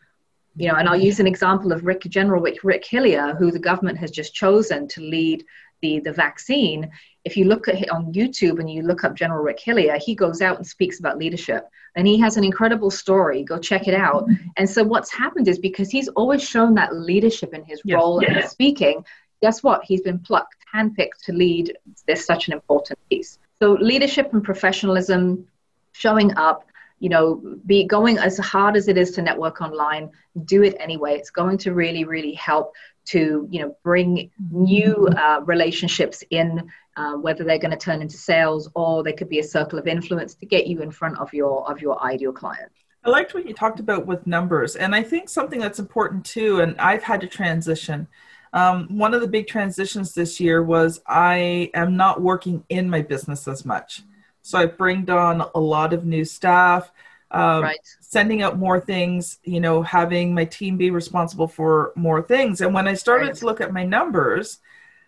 you 0.56 0.68
know, 0.68 0.76
and 0.76 0.88
I'll 0.88 1.00
use 1.00 1.20
an 1.20 1.28
example 1.28 1.72
of 1.72 1.86
Rick 1.86 2.02
General 2.02 2.42
Rick, 2.42 2.64
Rick 2.64 2.86
Hillier, 2.86 3.36
who 3.36 3.52
the 3.52 3.60
government 3.60 3.98
has 4.00 4.12
just 4.12 4.34
chosen 4.34 4.88
to 4.90 5.02
lead 5.02 5.46
the, 5.82 6.00
the 6.00 6.12
vaccine. 6.12 6.92
If 7.24 7.38
you 7.38 7.46
look 7.46 7.68
at 7.68 7.82
it 7.82 7.90
on 7.92 8.14
YouTube 8.14 8.60
and 8.60 8.70
you 8.70 8.82
look 8.82 9.04
up 9.04 9.16
General 9.16 9.44
Rick 9.44 9.60
Hillier, 9.60 9.98
he 9.98 10.16
goes 10.16 10.42
out 10.42 10.58
and 10.58 10.66
speaks 10.66 11.00
about 11.00 11.18
leadership. 11.18 11.68
And 11.96 12.08
he 12.08 12.20
has 12.20 12.38
an 12.38 12.44
incredible 12.44 12.90
story. 12.90 13.44
Go 13.44 13.60
check 13.60 13.88
it 13.88 13.94
out. 13.94 14.24
Mm-hmm. 14.24 14.48
And 14.58 14.70
so 14.70 14.84
what's 14.84 15.14
happened 15.14 15.48
is 15.48 15.60
because 15.60 15.92
he's 15.92 16.08
always 16.10 16.42
shown 16.42 16.74
that 16.76 16.96
leadership 16.96 17.54
in 17.54 17.64
his 17.64 17.82
yes. 17.86 17.96
role 17.96 18.22
yes. 18.22 18.44
in 18.44 18.50
speaking, 18.50 19.06
guess 19.42 19.62
what? 19.62 19.84
He's 19.84 20.02
been 20.02 20.20
plucked, 20.20 20.56
handpicked 20.74 21.24
to 21.26 21.34
lead 21.34 21.78
this 22.08 22.26
such 22.26 22.48
an 22.48 22.54
important 22.54 22.98
piece. 23.10 23.38
So 23.62 23.74
leadership 23.74 24.34
and 24.34 24.44
professionalism, 24.44 25.48
showing 25.92 26.36
up, 26.38 26.66
you 27.02 27.10
know, 27.10 27.42
be 27.66 27.84
going 27.84 28.20
as 28.20 28.38
hard 28.38 28.78
as 28.78 28.88
it 28.88 28.96
is 28.96 29.10
to 29.12 29.24
network 29.24 29.60
online, 29.60 30.12
do 30.46 30.62
it 30.62 30.76
anyway. 30.80 31.16
It's 31.16 31.32
going 31.32 31.58
to 31.58 31.74
really, 31.74 32.04
really 32.04 32.34
help 32.34 32.74
to, 33.06 33.48
you 33.50 33.60
know, 33.60 33.76
bring 33.84 34.30
new 34.52 35.08
uh, 35.08 35.42
relationships 35.44 36.24
in, 36.30 36.70
uh, 36.96 37.14
whether 37.14 37.44
they're 37.44 37.58
going 37.58 37.72
to 37.72 37.78
turn 37.78 38.04
into 38.04 38.18
sales 38.18 38.70
or 38.76 39.02
they 39.02 39.14
could 39.14 39.30
be 39.30 39.40
a 39.40 39.44
circle 39.44 39.80
of 39.80 39.88
influence 39.88 40.36
to 40.36 40.46
get 40.46 40.68
you 40.68 40.84
in 40.84 40.92
front 40.92 41.18
of 41.18 41.34
your 41.34 41.70
of 41.70 41.82
your 41.82 42.02
ideal 42.04 42.32
client. 42.32 42.72
I 43.04 43.10
liked 43.10 43.34
what 43.34 43.48
you 43.48 43.56
talked 43.56 43.80
about 43.80 44.06
with 44.06 44.28
numbers, 44.28 44.76
and 44.76 44.94
I 44.94 45.02
think 45.02 45.28
something 45.28 45.60
that's 45.60 45.80
important 45.80 46.24
too. 46.24 46.60
And 46.60 46.80
I've 46.80 47.02
had 47.02 47.20
to 47.22 47.28
transition. 47.28 48.08
Um, 48.54 48.96
one 48.96 49.16
of 49.16 49.22
the 49.22 49.28
big 49.28 49.48
transitions 49.48 50.14
this 50.14 50.40
year 50.40 50.62
was 50.62 51.02
I 51.08 51.72
am 51.74 51.98
not 51.98 52.22
working 52.22 52.64
in 52.70 52.92
my 52.92 53.02
business 53.02 53.48
as 53.48 53.66
much. 53.66 54.04
So 54.42 54.60
I 54.60 54.66
bring 54.66 55.10
on 55.10 55.48
a 55.54 55.60
lot 55.60 55.94
of 55.94 56.06
new 56.06 56.26
staff, 56.26 56.92
um, 57.32 57.64
right. 57.64 57.80
sending 58.00 58.42
out 58.42 58.58
more 58.58 58.80
things, 58.80 59.40
you 59.44 59.60
know, 59.60 59.82
having 59.82 60.34
my 60.34 60.46
team 60.46 60.78
be 60.78 60.90
responsible 60.90 61.48
for 61.48 61.94
more 61.96 62.22
things. 62.22 62.62
And 62.62 62.74
when 62.74 62.88
I 62.88 62.94
started 62.94 63.28
right. 63.28 63.36
to 63.36 63.46
look 63.46 63.62
at 63.62 63.74
my 63.74 63.86
numbers, 63.86 64.60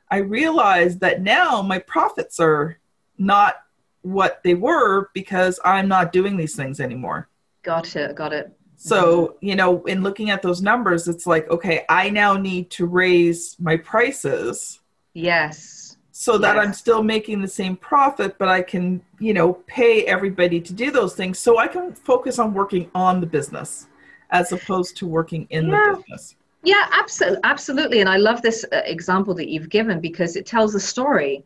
I 0.10 0.18
realized 0.18 1.00
that 1.00 1.22
now 1.22 1.62
my 1.62 1.80
profits 1.80 2.40
are 2.40 2.78
not 3.18 3.56
what 4.04 4.42
they 4.44 4.54
were 4.54 5.10
because 5.14 5.60
I'm 5.66 5.88
not 5.88 6.12
doing 6.12 6.38
these 6.38 6.56
things 6.56 6.80
anymore. 6.80 7.30
Got 7.64 7.96
it. 7.96 8.16
Got 8.16 8.34
it. 8.34 8.56
So, 8.76 9.28
mm-hmm. 9.28 9.46
you 9.46 9.56
know, 9.56 9.84
in 9.86 10.04
looking 10.04 10.30
at 10.30 10.42
those 10.42 10.62
numbers, 10.62 11.08
it's 11.08 11.26
like, 11.26 11.50
okay, 11.50 11.86
I 11.90 12.10
now 12.10 12.38
need 12.38 12.70
to 12.72 12.86
raise 12.86 13.56
my 13.60 13.78
prices. 13.78 14.80
Yes 15.14 15.83
so 16.16 16.38
that 16.38 16.60
I'm 16.60 16.74
still 16.74 17.02
making 17.02 17.42
the 17.42 17.48
same 17.48 17.76
profit, 17.76 18.38
but 18.38 18.48
I 18.48 18.62
can, 18.62 19.02
you 19.18 19.34
know, 19.34 19.54
pay 19.66 20.04
everybody 20.04 20.62
to 20.62 20.72
do 20.72 20.92
those 20.92 21.16
things. 21.16 21.40
So 21.40 21.58
I 21.58 21.68
can 21.68 21.92
focus 21.92 22.38
on 22.38 22.54
working 22.54 22.90
on 22.94 23.20
the 23.20 23.26
business 23.26 23.88
as 24.30 24.52
opposed 24.52 24.96
to 24.98 25.08
working 25.08 25.48
in 25.50 25.70
yeah. 25.70 25.90
the 25.90 25.98
business. 25.98 26.36
Yeah, 26.62 26.86
absolutely, 26.92 27.40
absolutely. 27.44 28.00
And 28.00 28.08
I 28.08 28.18
love 28.18 28.44
this 28.44 28.64
uh, 28.72 28.82
example 28.86 29.34
that 29.34 29.50
you've 29.50 29.70
given 29.70 30.00
because 30.00 30.36
it 30.36 30.46
tells 30.46 30.76
a 30.76 30.80
story 30.80 31.44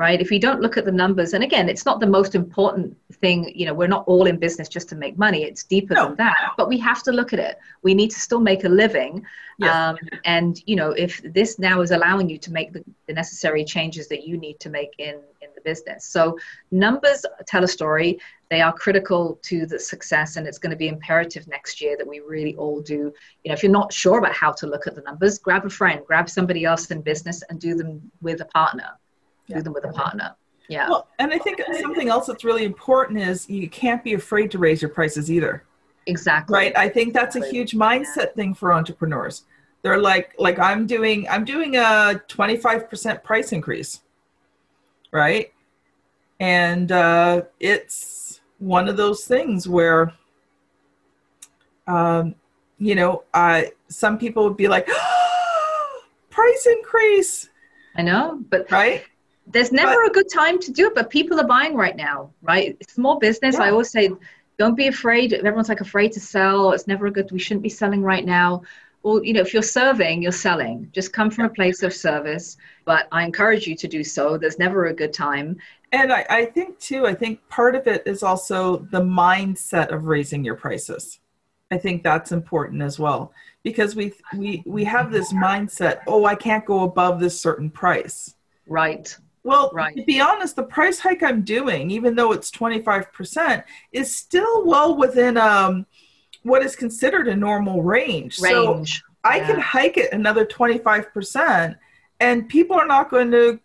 right? 0.00 0.18
If 0.18 0.30
you 0.30 0.40
don't 0.40 0.62
look 0.62 0.78
at 0.78 0.86
the 0.86 0.92
numbers, 0.92 1.34
and 1.34 1.44
again, 1.44 1.68
it's 1.68 1.84
not 1.84 2.00
the 2.00 2.06
most 2.06 2.34
important 2.34 2.96
thing, 3.20 3.52
you 3.54 3.66
know, 3.66 3.74
we're 3.74 3.86
not 3.86 4.04
all 4.06 4.26
in 4.26 4.38
business 4.38 4.66
just 4.66 4.88
to 4.88 4.96
make 4.96 5.18
money, 5.18 5.42
it's 5.44 5.62
deeper 5.62 5.92
no. 5.92 6.06
than 6.06 6.16
that, 6.16 6.52
but 6.56 6.70
we 6.70 6.78
have 6.78 7.02
to 7.02 7.12
look 7.12 7.34
at 7.34 7.38
it. 7.38 7.58
We 7.82 7.92
need 7.92 8.10
to 8.12 8.18
still 8.18 8.40
make 8.40 8.64
a 8.64 8.68
living. 8.70 9.26
Yes. 9.58 9.76
Um, 9.76 9.98
and, 10.24 10.62
you 10.64 10.74
know, 10.74 10.92
if 10.92 11.20
this 11.22 11.58
now 11.58 11.82
is 11.82 11.90
allowing 11.90 12.30
you 12.30 12.38
to 12.38 12.50
make 12.50 12.72
the, 12.72 12.82
the 13.08 13.12
necessary 13.12 13.62
changes 13.62 14.08
that 14.08 14.26
you 14.26 14.38
need 14.38 14.58
to 14.60 14.70
make 14.70 14.94
in, 14.96 15.16
in 15.42 15.50
the 15.54 15.60
business. 15.66 16.06
So 16.06 16.38
numbers 16.70 17.26
tell 17.46 17.62
a 17.62 17.68
story. 17.68 18.18
They 18.48 18.62
are 18.62 18.72
critical 18.72 19.38
to 19.42 19.66
the 19.66 19.78
success, 19.78 20.36
and 20.36 20.46
it's 20.46 20.56
going 20.56 20.70
to 20.70 20.78
be 20.78 20.88
imperative 20.88 21.46
next 21.46 21.78
year 21.82 21.98
that 21.98 22.08
we 22.08 22.20
really 22.20 22.56
all 22.56 22.80
do. 22.80 23.12
You 23.44 23.48
know, 23.50 23.52
if 23.52 23.62
you're 23.62 23.70
not 23.70 23.92
sure 23.92 24.16
about 24.16 24.32
how 24.32 24.52
to 24.52 24.66
look 24.66 24.86
at 24.86 24.94
the 24.94 25.02
numbers, 25.02 25.38
grab 25.38 25.66
a 25.66 25.70
friend, 25.70 26.00
grab 26.06 26.30
somebody 26.30 26.64
else 26.64 26.90
in 26.90 27.02
business, 27.02 27.42
and 27.50 27.60
do 27.60 27.74
them 27.74 28.10
with 28.22 28.40
a 28.40 28.46
partner 28.46 28.88
yeah. 29.50 29.58
do 29.58 29.62
them 29.62 29.72
with 29.72 29.84
a 29.84 29.92
partner. 29.92 30.34
Yeah. 30.70 30.88
Well, 30.88 31.08
and 31.18 31.32
I 31.32 31.38
think 31.38 31.60
something 31.80 32.08
else 32.08 32.28
that's 32.28 32.44
really 32.44 32.64
important 32.64 33.18
is 33.18 33.50
you 33.50 33.68
can't 33.68 34.04
be 34.04 34.14
afraid 34.14 34.52
to 34.52 34.58
raise 34.58 34.80
your 34.80 34.90
prices 34.90 35.28
either. 35.28 35.64
Exactly. 36.06 36.54
Right. 36.54 36.78
I 36.78 36.88
think 36.88 37.12
that's 37.12 37.34
a 37.34 37.44
huge 37.50 37.72
mindset 37.72 38.16
yeah. 38.16 38.32
thing 38.36 38.54
for 38.54 38.72
entrepreneurs. 38.72 39.42
They're 39.82 40.00
like, 40.00 40.32
like 40.38 40.60
I'm 40.60 40.86
doing, 40.86 41.26
I'm 41.28 41.44
doing 41.44 41.74
a 41.74 42.22
25% 42.28 43.24
price 43.24 43.50
increase. 43.50 44.02
Right. 45.10 45.52
And 46.38 46.92
uh, 46.92 47.42
it's 47.58 48.40
one 48.60 48.88
of 48.88 48.96
those 48.96 49.24
things 49.24 49.68
where, 49.68 50.12
um, 51.88 52.36
you 52.78 52.94
know, 52.94 53.24
I, 53.34 53.72
some 53.88 54.18
people 54.18 54.44
would 54.44 54.56
be 54.56 54.68
like, 54.68 54.86
oh, 54.88 56.02
price 56.30 56.66
increase. 56.66 57.48
I 57.96 58.02
know, 58.02 58.40
but 58.50 58.70
right 58.70 59.02
there's 59.46 59.72
never 59.72 59.96
but, 60.04 60.10
a 60.10 60.12
good 60.12 60.30
time 60.32 60.58
to 60.60 60.72
do 60.72 60.86
it, 60.86 60.94
but 60.94 61.10
people 61.10 61.40
are 61.40 61.46
buying 61.46 61.74
right 61.74 61.96
now, 61.96 62.30
right? 62.42 62.76
Small 62.88 63.18
business, 63.18 63.56
yeah. 63.56 63.64
I 63.64 63.70
always 63.70 63.90
say, 63.90 64.10
don't 64.58 64.76
be 64.76 64.86
afraid. 64.86 65.32
Everyone's 65.32 65.68
like 65.68 65.80
afraid 65.80 66.12
to 66.12 66.20
sell. 66.20 66.72
It's 66.72 66.86
never 66.86 67.06
a 67.06 67.10
good, 67.10 67.30
we 67.32 67.38
shouldn't 67.38 67.62
be 67.62 67.68
selling 67.68 68.02
right 68.02 68.24
now. 68.24 68.62
Well, 69.02 69.24
you 69.24 69.32
know, 69.32 69.40
if 69.40 69.54
you're 69.54 69.62
serving, 69.62 70.22
you're 70.22 70.32
selling. 70.32 70.90
Just 70.92 71.12
come 71.12 71.30
from 71.30 71.46
a 71.46 71.48
place 71.48 71.82
of 71.82 71.94
service. 71.94 72.58
But 72.84 73.08
I 73.12 73.24
encourage 73.24 73.66
you 73.66 73.74
to 73.74 73.88
do 73.88 74.04
so. 74.04 74.36
There's 74.36 74.58
never 74.58 74.86
a 74.86 74.94
good 74.94 75.14
time. 75.14 75.56
And 75.92 76.12
I, 76.12 76.26
I 76.28 76.44
think, 76.44 76.78
too, 76.78 77.06
I 77.06 77.14
think 77.14 77.40
part 77.48 77.74
of 77.74 77.86
it 77.86 78.02
is 78.04 78.22
also 78.22 78.86
the 78.90 79.00
mindset 79.00 79.88
of 79.88 80.04
raising 80.04 80.44
your 80.44 80.54
prices. 80.56 81.18
I 81.70 81.78
think 81.78 82.02
that's 82.02 82.32
important 82.32 82.82
as 82.82 82.98
well 82.98 83.32
because 83.62 83.94
we 83.94 84.12
we 84.36 84.62
we 84.66 84.84
have 84.84 85.10
this 85.10 85.32
mindset, 85.32 86.00
oh, 86.06 86.24
I 86.24 86.34
can't 86.34 86.64
go 86.64 86.82
above 86.82 87.20
this 87.20 87.40
certain 87.40 87.70
price. 87.70 88.34
Right. 88.66 89.16
Well, 89.42 89.70
right. 89.72 89.96
to 89.96 90.04
be 90.04 90.20
honest, 90.20 90.56
the 90.56 90.62
price 90.62 90.98
hike 90.98 91.22
I'm 91.22 91.42
doing, 91.42 91.90
even 91.90 92.14
though 92.14 92.32
it's 92.32 92.50
25%, 92.50 93.64
is 93.92 94.14
still 94.14 94.66
well 94.66 94.96
within 94.96 95.36
um, 95.38 95.86
what 96.42 96.62
is 96.62 96.76
considered 96.76 97.26
a 97.28 97.36
normal 97.36 97.82
range. 97.82 98.38
Range. 98.40 98.98
So 98.98 99.04
I 99.24 99.40
can 99.40 99.58
hike 99.58 99.96
it 99.96 100.12
another 100.12 100.44
25%, 100.44 101.76
and 102.20 102.48
people 102.48 102.76
are 102.76 102.86
not 102.86 103.10
going 103.10 103.30
to 103.30 103.60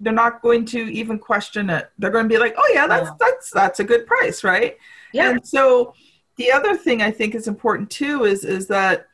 they're 0.00 0.12
not 0.12 0.42
going 0.42 0.64
to 0.66 0.78
even 0.92 1.18
question 1.18 1.70
it. 1.70 1.90
They're 1.98 2.10
going 2.10 2.24
to 2.24 2.28
be 2.28 2.38
like, 2.38 2.54
"Oh 2.58 2.70
yeah, 2.74 2.86
that's 2.86 3.08
yeah. 3.08 3.16
that's 3.18 3.50
that's 3.50 3.80
a 3.80 3.84
good 3.84 4.06
price, 4.06 4.44
right?" 4.44 4.76
Yeah. 5.12 5.30
And 5.30 5.46
so 5.46 5.94
the 6.36 6.52
other 6.52 6.76
thing 6.76 7.00
I 7.00 7.10
think 7.10 7.34
is 7.34 7.48
important 7.48 7.90
too 7.90 8.24
is 8.24 8.44
is 8.44 8.66
that 8.68 9.06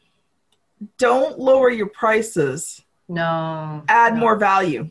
don't 0.98 1.38
lower 1.38 1.70
your 1.70 1.88
prices. 1.88 2.82
No. 3.08 3.82
Add 3.88 4.14
no. 4.14 4.20
more 4.20 4.36
value. 4.36 4.90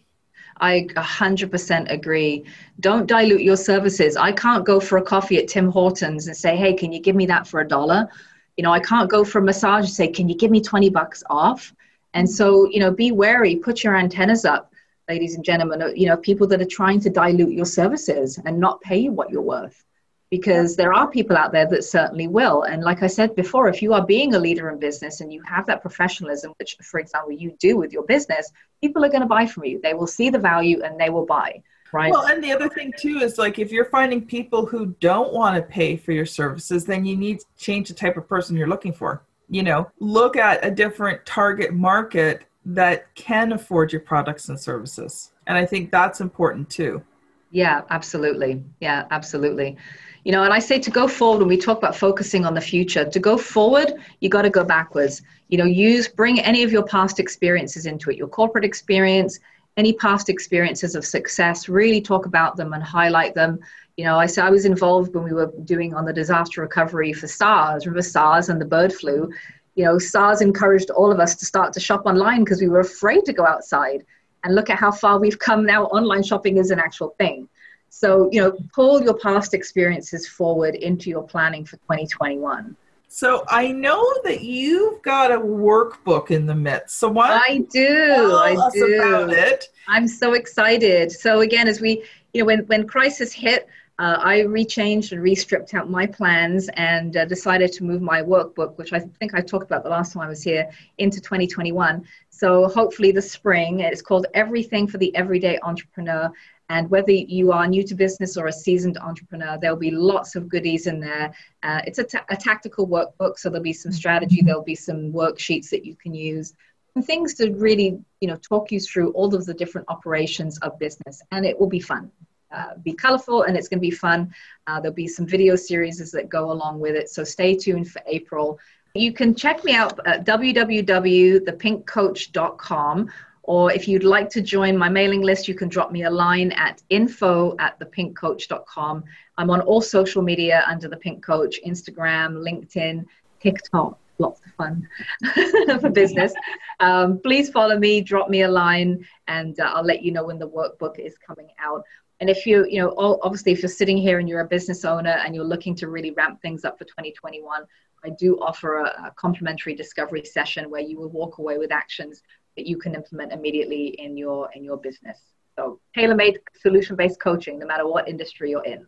I 0.60 0.88
100% 0.96 1.92
agree. 1.92 2.46
Don't 2.80 3.06
dilute 3.08 3.42
your 3.42 3.56
services. 3.56 4.18
I 4.18 4.32
can't 4.32 4.66
go 4.66 4.80
for 4.80 4.98
a 4.98 5.02
coffee 5.02 5.38
at 5.38 5.48
Tim 5.48 5.70
Hortons 5.72 6.28
and 6.28 6.36
say, 6.36 6.56
hey, 6.56 6.74
can 6.74 6.92
you 6.92 7.00
give 7.00 7.16
me 7.16 7.26
that 7.28 7.48
for 7.48 7.62
a 7.62 7.68
dollar? 7.68 8.10
You 8.58 8.64
know, 8.64 8.72
I 8.72 8.80
can't 8.80 9.10
go 9.10 9.24
for 9.24 9.40
a 9.40 9.44
massage 9.44 9.86
and 9.86 9.94
say, 9.94 10.08
can 10.08 10.28
you 10.28 10.36
give 10.36 10.52
me 10.52 10.62
20 10.62 10.90
bucks 10.90 11.24
off? 11.30 11.74
And 12.14 12.30
so, 12.30 12.68
you 12.70 12.80
know, 12.80 12.92
be 12.92 13.12
wary, 13.12 13.56
put 13.56 13.84
your 13.84 13.96
antennas 13.96 14.44
up, 14.44 14.74
ladies 15.08 15.36
and 15.36 15.46
gentlemen, 15.46 15.94
you 15.96 16.08
know, 16.08 16.18
people 16.18 16.48
that 16.48 16.62
are 16.62 16.66
trying 16.66 17.00
to 17.02 17.10
dilute 17.10 17.54
your 17.54 17.66
services 17.66 18.40
and 18.46 18.60
not 18.60 18.82
pay 18.82 18.98
you 18.98 19.12
what 19.12 19.30
you're 19.30 19.42
worth 19.42 19.86
because 20.30 20.76
there 20.76 20.94
are 20.94 21.10
people 21.10 21.36
out 21.36 21.52
there 21.52 21.68
that 21.68 21.84
certainly 21.84 22.28
will. 22.28 22.64
And 22.64 22.84
like 22.84 23.02
I 23.02 23.08
said 23.08 23.36
before, 23.36 23.68
if 23.68 23.82
you 23.82 23.94
are 23.94 24.06
being 24.06 24.36
a 24.36 24.40
leader 24.40 24.70
in 24.70 24.78
business 24.78 25.22
and 25.22 25.34
you 25.34 25.42
have 25.44 25.66
that 25.66 25.82
professionalism, 25.82 26.54
which, 26.60 26.78
for 26.84 27.00
example, 27.00 27.32
you 27.32 27.56
do 27.60 27.78
with 27.78 27.92
your 27.92 28.04
business, 28.04 28.52
people 28.82 29.04
are 29.04 29.10
going 29.10 29.22
to 29.22 29.28
buy 29.28 29.48
from 29.48 29.66
you. 29.66 29.80
They 29.82 29.96
will 29.96 30.08
see 30.08 30.30
the 30.30 30.38
value 30.38 30.84
and 30.84 31.00
they 31.00 31.10
will 31.10 31.26
buy. 31.26 31.64
Right. 31.92 32.12
Well, 32.12 32.28
and 32.28 32.44
the 32.44 32.52
other 32.52 32.70
thing 32.70 32.94
too 33.00 33.18
is 33.18 33.40
like 33.40 33.58
if 33.58 33.72
you're 33.72 33.86
finding 33.86 34.24
people 34.24 34.68
who 34.68 34.96
don't 35.00 35.34
want 35.34 35.56
to 35.56 35.64
pay 35.64 35.98
for 35.98 36.12
your 36.12 36.28
services, 36.28 36.86
then 36.86 37.04
you 37.04 37.18
need 37.18 37.40
to 37.40 37.46
change 37.58 37.88
the 37.88 37.96
type 37.96 38.16
of 38.16 38.28
person 38.28 38.56
you're 38.56 38.68
looking 38.68 38.94
for. 38.94 39.24
You 39.50 39.64
know, 39.64 39.90
look 40.00 40.36
at 40.36 40.64
a 40.64 40.70
different 40.70 41.26
target 41.26 41.74
market 41.74 42.46
that 42.66 43.14
can 43.16 43.52
afford 43.54 43.92
your 43.92 44.02
products 44.02 44.50
and 44.50 44.60
services. 44.60 45.32
And 45.48 45.58
I 45.58 45.66
think 45.66 45.90
that's 45.90 46.22
important 46.22 46.70
too. 46.70 47.02
Yeah, 47.50 47.82
absolutely. 47.90 48.64
Yeah, 48.80 49.08
absolutely 49.10 49.76
you 50.24 50.32
know 50.32 50.44
and 50.44 50.54
i 50.54 50.60
say 50.60 50.80
to 50.80 50.92
go 50.92 51.08
forward 51.08 51.40
when 51.40 51.48
we 51.48 51.58
talk 51.58 51.78
about 51.78 51.96
focusing 51.96 52.46
on 52.46 52.54
the 52.54 52.62
future 52.62 53.06
to 53.06 53.20
go 53.20 53.38
forward 53.38 53.94
you 54.20 54.30
got 54.30 54.44
to 54.44 54.50
go 54.50 54.64
backwards. 54.64 55.22
You 55.48 55.58
know 55.58 55.66
use 55.66 56.08
bring 56.08 56.40
any 56.40 56.64
of 56.64 56.72
your 56.72 56.84
past 56.84 57.20
experiences 57.20 57.86
into 57.86 58.12
it 58.12 58.18
your 58.18 58.28
corporate 58.28 58.66
experience 58.66 59.40
any 59.78 59.94
past 59.94 60.30
experiences 60.30 60.96
of 60.96 61.06
success 61.06 61.70
really 61.70 62.02
talk 62.02 62.26
about 62.26 62.58
them 62.58 62.74
and 62.74 62.84
highlight 62.84 63.34
them. 63.34 63.60
You 63.98 64.06
know 64.06 64.20
i 64.20 64.26
said 64.26 64.46
i 64.46 64.50
was 64.50 64.66
involved 64.66 65.16
when 65.16 65.24
we 65.24 65.34
were 65.34 65.52
doing 65.64 65.94
on 65.94 66.06
the 66.06 66.14
disaster 66.14 66.62
recovery 66.62 67.14
for 67.14 67.28
sars. 67.28 67.86
Remember 67.86 68.02
sars 68.02 68.50
and 68.50 68.60
the 68.60 68.66
bird 68.66 68.94
flu? 68.94 69.32
You 69.76 69.86
know 69.86 69.98
sars 69.98 70.42
encouraged 70.42 70.90
all 70.92 71.12
of 71.12 71.20
us 71.20 71.36
to 71.36 71.46
start 71.46 71.74
to 71.74 71.80
shop 71.80 72.06
online 72.06 72.44
because 72.44 72.62
we 72.62 72.70
were 72.70 72.82
afraid 72.82 73.26
to 73.26 73.34
go 73.34 73.46
outside 73.46 74.06
and 74.44 74.56
look 74.56 74.70
at 74.70 74.78
how 74.78 74.92
far 74.92 75.20
we've 75.20 75.40
come 75.40 75.66
now 75.66 75.86
online 75.86 76.24
shopping 76.24 76.58
is 76.58 76.72
an 76.72 76.80
actual 76.80 77.16
thing 77.18 77.48
so, 77.90 78.30
you 78.32 78.42
know, 78.42 78.58
pull 78.74 79.02
your 79.02 79.18
past 79.18 79.54
experiences 79.54 80.28
forward 80.28 80.76
into 80.76 81.10
your 81.10 81.24
planning 81.24 81.66
for 81.66 81.78
2021. 81.78 82.76
So 83.12 83.44
I 83.50 83.72
know 83.72 84.06
that 84.24 84.42
you've 84.42 85.02
got 85.02 85.32
a 85.32 85.40
workbook 85.40 86.30
in 86.30 86.46
the 86.46 86.54
midst. 86.54 87.00
So 87.00 87.10
why 87.10 87.42
I 87.48 87.66
do. 87.72 88.36
I 88.36 88.70
do. 88.72 88.96
About 88.96 89.34
it. 89.34 89.66
I'm 89.88 90.08
so 90.08 90.34
excited. 90.34 91.12
So 91.12 91.42
again, 91.42 91.68
as 91.68 91.82
we, 91.82 92.04
you 92.34 92.42
know, 92.42 92.46
when 92.46 92.60
when 92.68 92.88
crisis 92.88 93.34
hit, 93.34 93.68
uh, 94.00 94.18
I 94.24 94.42
rechanged 94.42 95.12
and 95.12 95.22
restripped 95.22 95.74
out 95.74 95.90
my 95.90 96.06
plans 96.06 96.70
and 96.76 97.18
uh, 97.18 97.26
decided 97.26 97.74
to 97.74 97.84
move 97.84 98.02
my 98.02 98.22
workbook, 98.22 98.78
which 98.78 98.94
I 98.94 99.00
think 99.00 99.34
I 99.34 99.42
talked 99.42 99.66
about 99.66 99.84
the 99.84 99.90
last 99.90 100.14
time 100.14 100.24
I 100.24 100.30
was 100.30 100.42
here, 100.42 100.70
into 101.00 101.20
2021. 101.20 102.06
So 102.30 102.68
hopefully 102.70 103.12
the 103.12 103.22
spring. 103.22 103.82
It's 103.82 104.02
called 104.02 104.28
Everything 104.34 104.88
for 104.88 105.00
the 105.00 105.14
Everyday 105.16 105.60
Entrepreneur. 105.64 106.32
And 106.70 106.90
whether 106.90 107.12
you 107.12 107.52
are 107.52 107.68
new 107.68 107.84
to 107.84 107.96
business 107.96 108.38
or 108.38 108.48
a 108.48 108.54
seasoned 108.54 108.98
entrepreneur, 109.00 109.58
there'll 109.60 109.76
be 109.76 109.92
lots 109.92 110.36
of 110.36 110.48
goodies 110.48 110.86
in 110.86 111.00
there. 111.00 111.34
Uh, 111.64 111.82
it's 111.86 111.98
a, 111.98 112.04
tactical 112.04 112.88
workbook, 112.88 113.40
so 113.40 113.50
there'll 113.50 113.64
be 113.64 113.74
some 113.74 113.92
strategy, 113.92 114.42
there'll 114.44 114.64
be 114.64 114.76
some 114.76 115.12
worksheets 115.12 115.70
that 115.70 115.84
you 115.84 115.96
can 115.96 116.14
use, 116.14 116.54
and 116.96 117.04
things 117.04 117.34
to 117.36 117.52
really, 117.54 118.00
you 118.22 118.28
know, 118.28 118.36
talk 118.36 118.72
you 118.72 118.80
through 118.80 119.12
all 119.12 119.34
of 119.34 119.46
the 119.46 119.54
different 119.54 119.88
operations 119.90 120.60
of 120.60 120.78
business. 120.78 121.22
And 121.32 121.46
it 121.46 121.60
will 121.60 121.68
be 121.68 121.80
fun. 121.80 122.12
Uh, 122.52 122.76
be 122.84 122.94
colorful 122.94 123.44
and 123.44 123.56
it's 123.56 123.68
going 123.68 123.78
to 123.78 123.82
be 123.82 123.92
fun. 123.92 124.34
Uh, 124.66 124.80
there'll 124.80 124.96
be 124.96 125.08
some 125.08 125.28
video 125.28 125.56
series 125.56 126.12
that 126.12 126.30
go 126.30 126.52
along 126.52 126.80
with 126.80 126.96
it. 126.96 127.08
So 127.08 127.24
stay 127.24 127.56
tuned 127.56 127.92
for 127.92 128.02
April. 128.08 128.58
You 128.96 129.14
can 129.14 129.36
check 129.36 129.64
me 129.64 129.76
out 129.76 130.00
at 130.08 130.26
www.thepinkcoach.com 130.26 133.12
or 133.50 133.72
if 133.74 133.88
you'd 133.88 134.04
like 134.04 134.30
to 134.30 134.42
join 134.42 134.78
my 134.78 134.90
mailing 134.90 135.24
list, 135.24 135.48
you 135.48 135.56
can 135.56 135.70
drop 135.70 135.92
me 135.92 136.04
a 136.04 136.10
line 136.12 136.52
at 136.52 136.84
info 136.92 137.56
at 137.58 137.80
thepinkcoach.com. 137.80 139.04
I'm 139.40 139.50
on 139.50 139.62
all 139.62 139.82
social 139.82 140.22
media 140.22 140.64
under 140.68 140.88
The 140.88 140.98
Pink 140.98 141.26
Coach 141.26 141.60
Instagram, 141.66 142.44
LinkedIn, 142.48 143.06
TikTok. 143.42 143.98
Lots 144.20 144.40
of 144.46 144.52
fun 144.52 144.88
for 145.82 145.90
business. 145.90 146.32
Um, 146.80 147.20
please 147.24 147.50
follow 147.50 147.80
me, 147.80 148.02
drop 148.02 148.30
me 148.30 148.44
a 148.44 148.48
line, 148.48 149.04
and 149.28 149.60
uh, 149.60 149.72
I'll 149.74 149.84
let 149.84 150.04
you 150.04 150.12
know 150.12 150.26
when 150.26 150.38
the 150.38 150.48
workbook 150.48 151.00
is 151.00 151.16
coming 151.18 151.48
out. 151.60 151.82
And 152.20 152.30
if 152.30 152.46
you, 152.46 152.68
you 152.70 152.80
know, 152.80 152.94
obviously, 153.24 153.52
if 153.52 153.64
you're 153.64 153.70
sitting 153.70 153.98
here 153.98 154.20
and 154.20 154.30
you're 154.30 154.42
a 154.42 154.48
business 154.48 154.86
owner 154.86 155.24
and 155.26 155.34
you're 155.34 155.44
looking 155.44 155.74
to 155.78 155.88
really 155.88 156.12
ramp 156.12 156.40
things 156.44 156.66
up 156.66 156.78
for 156.78 156.84
2021, 156.84 157.64
I 158.06 158.10
do 158.12 158.38
offer 158.42 158.82
a, 158.82 159.08
a 159.08 159.14
complimentary 159.16 159.74
discovery 159.74 160.24
session 160.24 160.70
where 160.70 160.82
you 160.82 161.00
will 161.00 161.10
walk 161.10 161.40
away 161.40 161.58
with 161.58 161.72
actions 161.72 162.22
that 162.60 162.68
you 162.68 162.78
can 162.78 162.94
implement 162.94 163.32
immediately 163.32 163.88
in 164.00 164.18
your 164.18 164.50
in 164.54 164.66
your 164.66 164.76
business. 164.78 165.18
So 165.58 165.80
tailor-made 165.96 166.40
solution-based 166.62 167.20
coaching, 167.20 167.58
no 167.58 167.66
matter 167.66 167.88
what 167.88 168.08
industry 168.08 168.50
you're 168.52 168.66
in. 168.66 168.86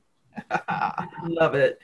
Love 1.23 1.55
it. 1.55 1.79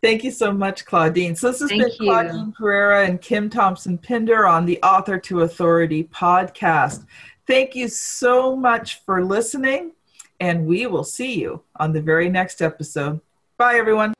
Thank 0.00 0.22
you 0.24 0.30
so 0.30 0.52
much, 0.52 0.84
Claudine. 0.84 1.34
So 1.36 1.50
this 1.50 1.60
has 1.60 1.70
Thank 1.70 1.82
been 1.82 1.92
you. 2.00 2.12
Claudine 2.12 2.52
Pereira 2.52 3.04
and 3.06 3.20
Kim 3.20 3.50
Thompson 3.50 3.98
Pinder 3.98 4.46
on 4.46 4.64
the 4.64 4.80
Author 4.82 5.18
to 5.18 5.42
Authority 5.42 6.04
podcast. 6.04 7.04
Thank 7.46 7.74
you 7.74 7.88
so 7.88 8.54
much 8.54 9.00
for 9.04 9.24
listening, 9.24 9.92
and 10.38 10.66
we 10.66 10.86
will 10.86 11.04
see 11.04 11.34
you 11.40 11.62
on 11.76 11.92
the 11.92 12.02
very 12.02 12.28
next 12.28 12.62
episode. 12.62 13.20
Bye, 13.56 13.74
everyone. 13.74 14.14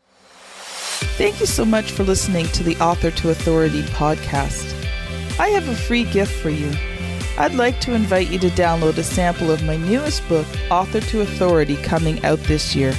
Thank 1.17 1.39
you 1.39 1.47
so 1.47 1.65
much 1.65 1.93
for 1.93 2.03
listening 2.03 2.47
to 2.47 2.65
the 2.65 2.77
Author 2.79 3.13
to 3.13 3.31
Authority 3.31 3.83
podcast. 3.83 4.82
I 5.39 5.49
have 5.49 5.69
a 5.69 5.75
free 5.75 6.05
gift 6.05 6.33
for 6.33 6.51
you. 6.51 6.71
I'd 7.39 7.55
like 7.55 7.81
to 7.81 7.95
invite 7.95 8.31
you 8.31 8.39
to 8.41 8.51
download 8.51 8.99
a 8.99 9.03
sample 9.03 9.51
of 9.51 9.65
my 9.65 9.77
newest 9.77 10.29
book, 10.29 10.47
Author 10.71 11.01
to 11.01 11.23
Authority, 11.23 11.77
coming 11.77 12.23
out 12.25 12.39
this 12.41 12.77
year. 12.77 12.95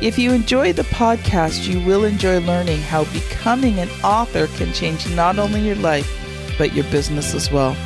If 0.00 0.18
you 0.18 0.32
enjoy 0.32 0.72
the 0.72 0.82
podcast, 0.82 1.68
you 1.68 1.80
will 1.80 2.04
enjoy 2.04 2.40
learning 2.40 2.80
how 2.82 3.04
becoming 3.12 3.78
an 3.78 3.88
author 4.02 4.48
can 4.48 4.72
change 4.72 5.08
not 5.14 5.38
only 5.38 5.60
your 5.60 5.76
life, 5.76 6.10
but 6.58 6.74
your 6.74 6.84
business 6.84 7.34
as 7.34 7.50
well. 7.50 7.76